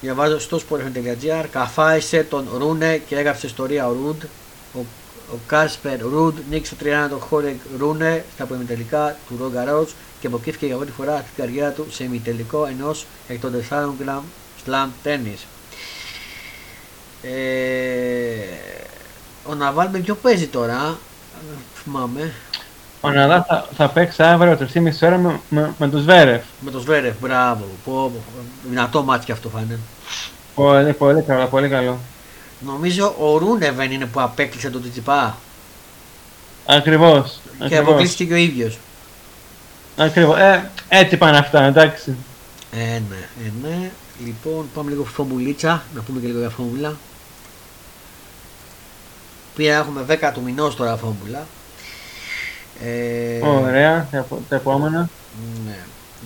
[0.00, 4.22] Διαβάζω στο sport.gr καφάισε τον Ρούνε και έγραψε ιστορία ο Ρουντ.
[4.74, 4.78] Ο,
[5.32, 10.26] ο Κάσπερ Ρουντ νίκησε το 30 τον Χόρεκ Ρούνε στα προημιτελικά του Ρόγκα Ρότς και
[10.26, 13.74] αποκύθηκε για πρώτη φορά στην καριέρα του σε ημιτελικό ενός εκ των 4
[14.04, 14.22] Grand
[14.66, 15.46] Slam Tennis.
[17.22, 18.38] Ε,
[19.44, 20.98] ο Ναβάλ με ποιο παίζει τώρα,
[21.34, 22.34] ε, θυμάμαι,
[23.00, 26.42] Ο Ναδάς θα, θα παίξει αύριο 3.30 ώρα με, με, με τον Σβέρεφ.
[26.60, 28.22] με το Σβέρεφ, μπράβο, πω, πω,
[28.68, 29.78] δυνατό μάτι και αυτό φάνε.
[30.54, 31.98] Πολύ, πολύ καλό, πολύ καλό.
[32.60, 35.36] Νομίζω ο Ρούνεβεν είναι που απέκλεισε τον Τιτσιπά
[36.66, 37.40] Ακριβώς.
[37.58, 37.86] και ακριβώς.
[37.86, 38.78] αποκλείστηκε και ο ίδιος.
[39.96, 40.38] Ακριβώς.
[40.38, 42.16] Ε, έτσι πάνε αυτά, εντάξει.
[42.72, 42.76] Ε,
[43.08, 43.90] ναι, ε, ναι.
[44.24, 46.96] Λοιπόν, πάμε λίγο φωμουλίτσα, να πούμε και λίγο για φώμουλα.
[49.52, 51.46] Οποία έχουμε 10 του μηνός τώρα φώμουλα.
[52.82, 55.08] Ε, Ωραία, τα, επο- τα επόμενα.
[55.64, 55.78] Ναι.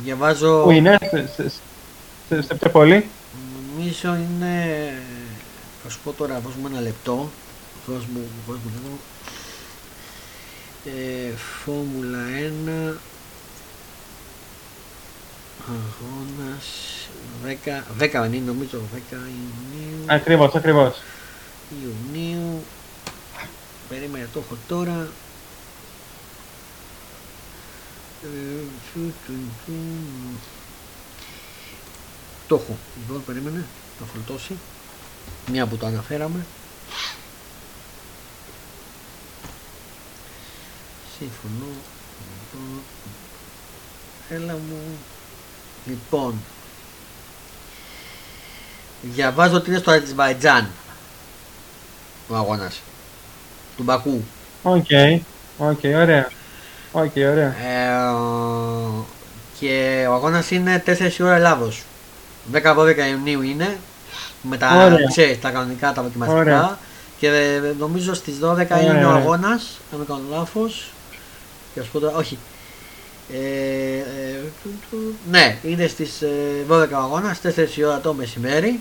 [0.02, 1.48] Διαβάζω, Πού είναι, σε, σε,
[2.28, 3.10] σε, σε ποια πόλη.
[3.72, 4.54] νομίζω είναι,
[5.82, 7.28] θα σου πω τώρα, δώσ' μου ένα λεπτό.
[7.86, 8.98] Δώσ' μου, δώσ' μου λίγο.
[10.84, 12.18] Ε, Φόρμουλα
[12.92, 12.94] 1
[15.68, 16.66] Αγώνας
[17.44, 21.02] 10, 10 δεν είναι νομίζω 10 Ιουνίου Ακριβώς, ακριβώς.
[21.82, 22.62] Ιουνίου
[23.88, 25.06] Περίμενε το έχω τώρα
[32.48, 32.76] Το έχω.
[33.06, 33.64] Λοιπόν περίμενε.
[33.98, 34.56] Θα φορτώσει.
[35.50, 36.46] Μια που το αναφέραμε.
[41.18, 41.72] Συμφωνώ
[42.52, 42.82] Λοιπόν
[44.28, 44.98] Έλα μου.
[45.84, 46.34] Λοιπόν.
[49.02, 50.70] Διαβάζω ότι είναι στο Αζερβαϊτζάν.
[52.28, 52.80] Ο αγώνας.
[53.76, 54.24] Του Μπακού.
[54.62, 54.86] OK,
[55.58, 56.30] OK, ωραία.
[56.92, 57.46] Οκ, ωραία.
[57.46, 58.00] Ε,
[59.60, 61.82] και ο αγώνας είναι 4 η ώρα Ελλάδος.
[62.52, 63.76] 10-12 Ιουνίου είναι
[64.42, 65.06] με τα, Ωραία.
[65.10, 66.40] ξέρεις, τα κανονικά, τα δοκιμαστικά.
[66.40, 66.78] Ωραία.
[67.18, 69.22] Και ε, νομίζω στις 12 Ωραία, είναι ο ωραία.
[69.22, 70.90] αγώνας, αν δεν κάνω λάθος.
[71.74, 72.38] Και ας πω τώρα, όχι.
[73.32, 73.36] Ε,
[73.98, 74.02] ε,
[74.62, 76.28] του- του- ναι, είναι στις ε,
[76.68, 78.80] 12 αγώνας, στις 4 η ώρα το μεσημέρι.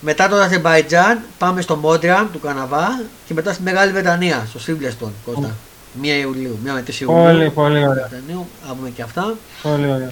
[0.00, 5.12] Μετά το Αζερμπαϊτζάν πάμε στο Μόντρια του Καναβά και μετά στη Μεγάλη Βρετανία, στο Σίμπλεστον,
[5.24, 5.54] Κώστα.
[6.02, 7.22] 1 Ιουλίου, 1 με 3 Ιουλίου.
[7.22, 8.08] Πολύ, πολύ ωραία.
[8.08, 9.34] Βρετανίου, να πούμε και αυτά.
[9.62, 10.10] Πολύ ωραία.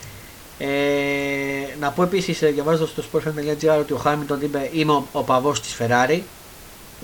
[0.58, 0.68] Ε,
[1.80, 5.76] να πω επίσης, διαβάζοντας στο sportfm.gr ότι ο Χάμιλτον είπε: Είμαι ο, ο παβό της
[5.78, 6.20] Ferrari.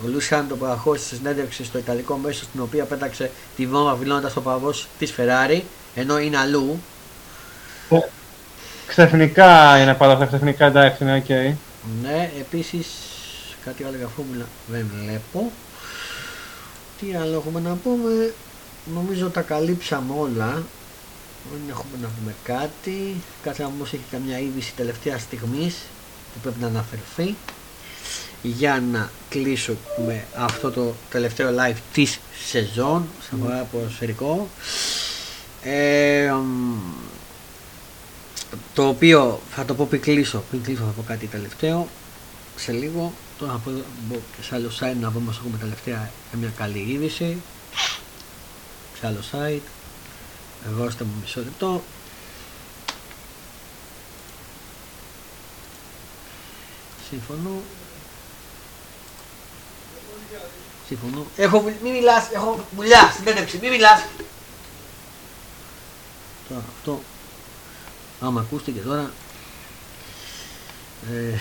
[0.03, 4.31] Ο Λούι Χάμιλτον προχώρησε στη συνέντευξης στο Ιταλικό μέσο, στην οποία πέταξε τη βόμβα δηλώνοντα
[4.35, 5.61] ο παβό της Ferrari,
[5.95, 6.79] ενώ είναι αλλού.
[8.87, 11.29] Ξαφνικά είναι πάρα αυτά, ξαφνικά εντάξει, είναι οκ.
[12.01, 12.87] Ναι, επίσης
[13.65, 15.51] κάτι άλλο για φόρμουλα δεν βλέπω.
[16.99, 18.33] Τι άλλο έχουμε να πούμε.
[18.93, 20.63] Νομίζω τα καλύψαμε όλα.
[21.51, 23.15] Δεν έχουμε να πούμε κάτι.
[23.43, 25.75] Κάτσε να μου έχει καμιά είδηση τελευταία στιγμής
[26.33, 27.35] που πρέπει να αναφερθεί.
[28.41, 29.75] Για να κλείσω
[30.07, 32.19] με αυτό το τελευταίο live της
[32.49, 34.49] σεζόν σε αφορά ποδοσφαιρικό.
[35.63, 36.77] Ε, μ,
[38.73, 41.87] το οποίο θα το πω πριν κλείσω, πριν κλείσω θα πω κάτι τελευταίο
[42.55, 43.13] σε λίγο.
[43.39, 43.71] Τώρα θα πω
[44.07, 47.37] μπω και σε άλλο site να δούμε όσο έχουμε τελευταία μια καλή είδηση.
[48.99, 49.67] Σε άλλο site.
[50.77, 51.81] Δώστε μου μισό λεπτό.
[57.09, 57.61] Συμφωνώ.
[60.87, 61.25] Συμφωνώ.
[61.37, 64.05] Έχω, μη μιλάς, έχω μουλιά, συνέντευξη, μη μιλάς.
[66.49, 67.01] Τώρα αυτό,
[68.19, 69.11] άμα ακούστηκε τώρα,
[71.11, 71.37] ε,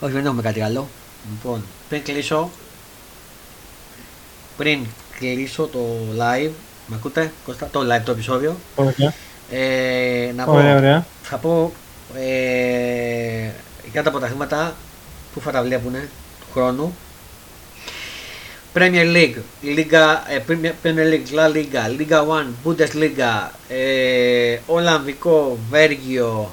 [0.00, 0.88] όχι δεν έχουμε κάτι άλλο.
[1.30, 2.50] Λοιπόν, πριν κλείσω,
[4.56, 4.86] πριν
[5.18, 5.78] κλείσω το
[6.18, 6.50] live,
[6.86, 9.14] με ακούτε, Κώστα, το live το επεισόδιο, Ωραία,
[9.50, 10.76] ε, να πω, ωραία.
[10.76, 11.06] ωραία.
[11.22, 11.72] θα πω
[12.16, 13.50] ε,
[13.92, 14.74] για τα πρωταθλήματα
[15.34, 15.92] που θα τα βλέπουν
[16.40, 16.94] του χρόνου.
[18.74, 26.50] Premier League, Liga, ε, Premier Premier League, La Liga, Liga 1, Bundesliga, ε, Ολλανδικό, Βέργιο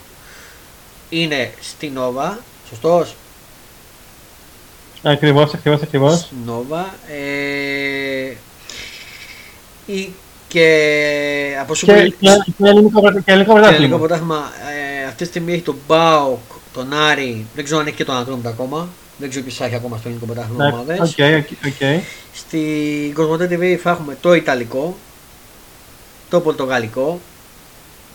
[1.09, 2.37] είναι στην Nova,
[2.69, 3.15] σωστός,
[5.03, 6.17] Ακριβώς, ακριβώς, ακριβώς.
[6.19, 6.83] στην Nova.
[7.11, 8.33] Ε,
[9.85, 10.13] ή
[10.47, 13.97] και από Super Και, League- και, και ελληνικό πρωτα- και ελληνικό και ελληνικό πρωτάθλημα.
[13.97, 14.51] πρωτάθλημα
[15.01, 16.39] ε, αυτή τη στιγμή έχει τον Μπάουκ,
[16.73, 18.89] τον Άρη, δεν ξέρω αν έχει και τον Ατρόμητο ακόμα.
[19.17, 20.99] Δεν ξέρω ποιος θα έχει ακόμα στο ελληνικό πρωτάθλημα ομάδες.
[20.99, 22.03] OK, OK, OK.
[22.33, 24.97] Στην Cosmote TV θα έχουμε το Ιταλικό,
[26.29, 27.19] το Πορτογαλικό,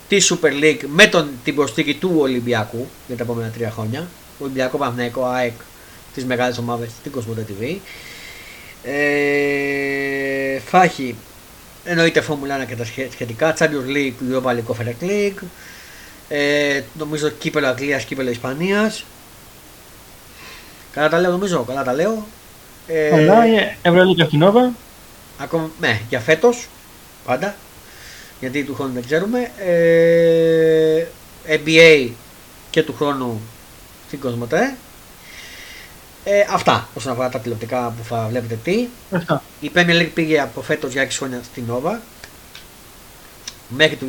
[0.08, 4.06] τη Super League με τον, την προσθήκη του Ολυμπιακού για τα επόμενα τρία χρόνια.
[4.38, 5.52] Ολυμπιακό Παναθηναϊκό ΑΕΚ,
[6.14, 7.76] τις μεγάλες ομάδες στην Cosmote TV.
[8.82, 11.14] Ε, θα έχει
[11.84, 15.42] εννοείται Φόρμουλα 1 και τα σχε- σχετικά, Champions League, Europa League, Conference League,
[16.28, 19.04] ε, νομίζω κύπελο Αγγλίας, κύπελο Ισπανίας.
[20.92, 22.26] Καλά τα λέω νομίζω, καλά τα λέω.
[22.86, 24.72] Ε, Αλλά η Ευρωλίγκα στην Nova.
[25.38, 26.68] Ακόμα, ναι, για φέτος
[27.24, 27.54] πάντα.
[28.40, 29.50] Γιατί του χρόνου δεν ξέρουμε.
[29.58, 31.04] Ε,
[31.48, 32.08] NBA
[32.70, 33.40] και του χρόνου
[34.06, 34.76] στην Κοσμοτέ.
[36.30, 38.88] Ε, αυτά όσον αφορά τα τηλεοπτικά που θα βλέπετε τι.
[39.10, 39.42] Αυτά.
[39.60, 41.96] Η Premier League πήγε από φέτος για 6 χρόνια στην Nova.
[43.68, 44.06] Μέχρι το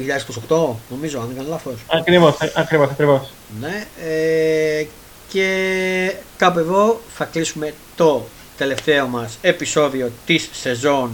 [0.48, 1.74] 2028 νομίζω αν δεν κάνω λάθος.
[1.88, 3.32] Ακριβώς, ακριβώς, ακριβώς.
[3.60, 4.86] Ναι, ε,
[5.28, 11.12] και κάπου εδώ θα κλείσουμε το τελευταίο μας επεισόδιο της σεζόν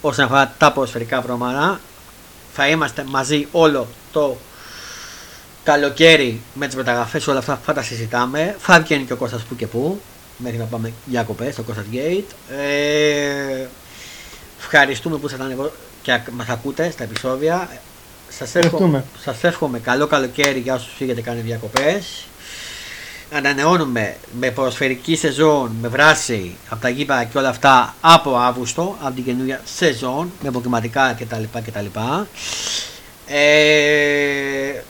[0.00, 1.80] όσον αφορά τα ποδοσφαιρικά βρωμάρα.
[2.52, 4.36] Θα είμαστε μαζί όλο το
[5.62, 8.56] καλοκαίρι με τις μεταγραφές όλα αυτά θα τα συζητάμε.
[8.58, 10.00] Θα βγαίνει και ο Κώστας που και που
[10.42, 12.54] μέχρι να πάμε διακοπές στο Κώστας Gate.
[12.56, 13.66] Ε,
[14.58, 15.72] ευχαριστούμε που ήσασταν εδώ
[16.02, 17.68] και μας ακούτε στα επεισόδια.
[18.28, 19.04] Σας εύχομαι, Ευχαριστούμε.
[19.22, 22.24] σας εύχομαι καλό καλοκαίρι για όσους φύγετε κάνει διακοπές.
[23.32, 29.14] Ανανεώνουμε με ποδοσφαιρική σεζόν, με βράση από τα γήπεδα και όλα αυτά από Αύγουστο, από
[29.14, 31.42] την καινούργια σεζόν, με αποκριματικά κτλ.
[31.66, 31.86] κτλ.
[33.26, 34.82] Ε,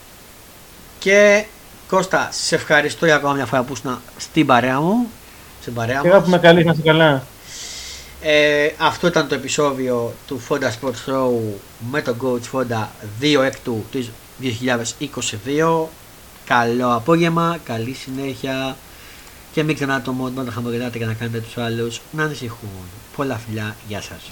[0.99, 1.45] και
[1.91, 5.11] Κώστα, σε ευχαριστώ για ακόμα μια φορά που ήσουν στην παρέα μου.
[5.61, 6.25] Στην παρέα Και εγώ μας.
[6.25, 7.23] που με καλείς να είσαι καλά.
[8.23, 11.31] Ε, αυτό ήταν το επεισόδιο του Fonda Sports Show
[11.91, 12.87] με τον coach Fonda
[13.21, 15.89] 2 έκτου της 2022.
[16.47, 18.77] Καλό απόγευμα, καλή συνέχεια
[19.53, 22.69] και μην ξεχνάτε το μόνο να χαμογελάτε και να κάνετε τους άλλους να ανησυχούν.
[23.17, 24.21] Πολλά φιλιά, γεια σας.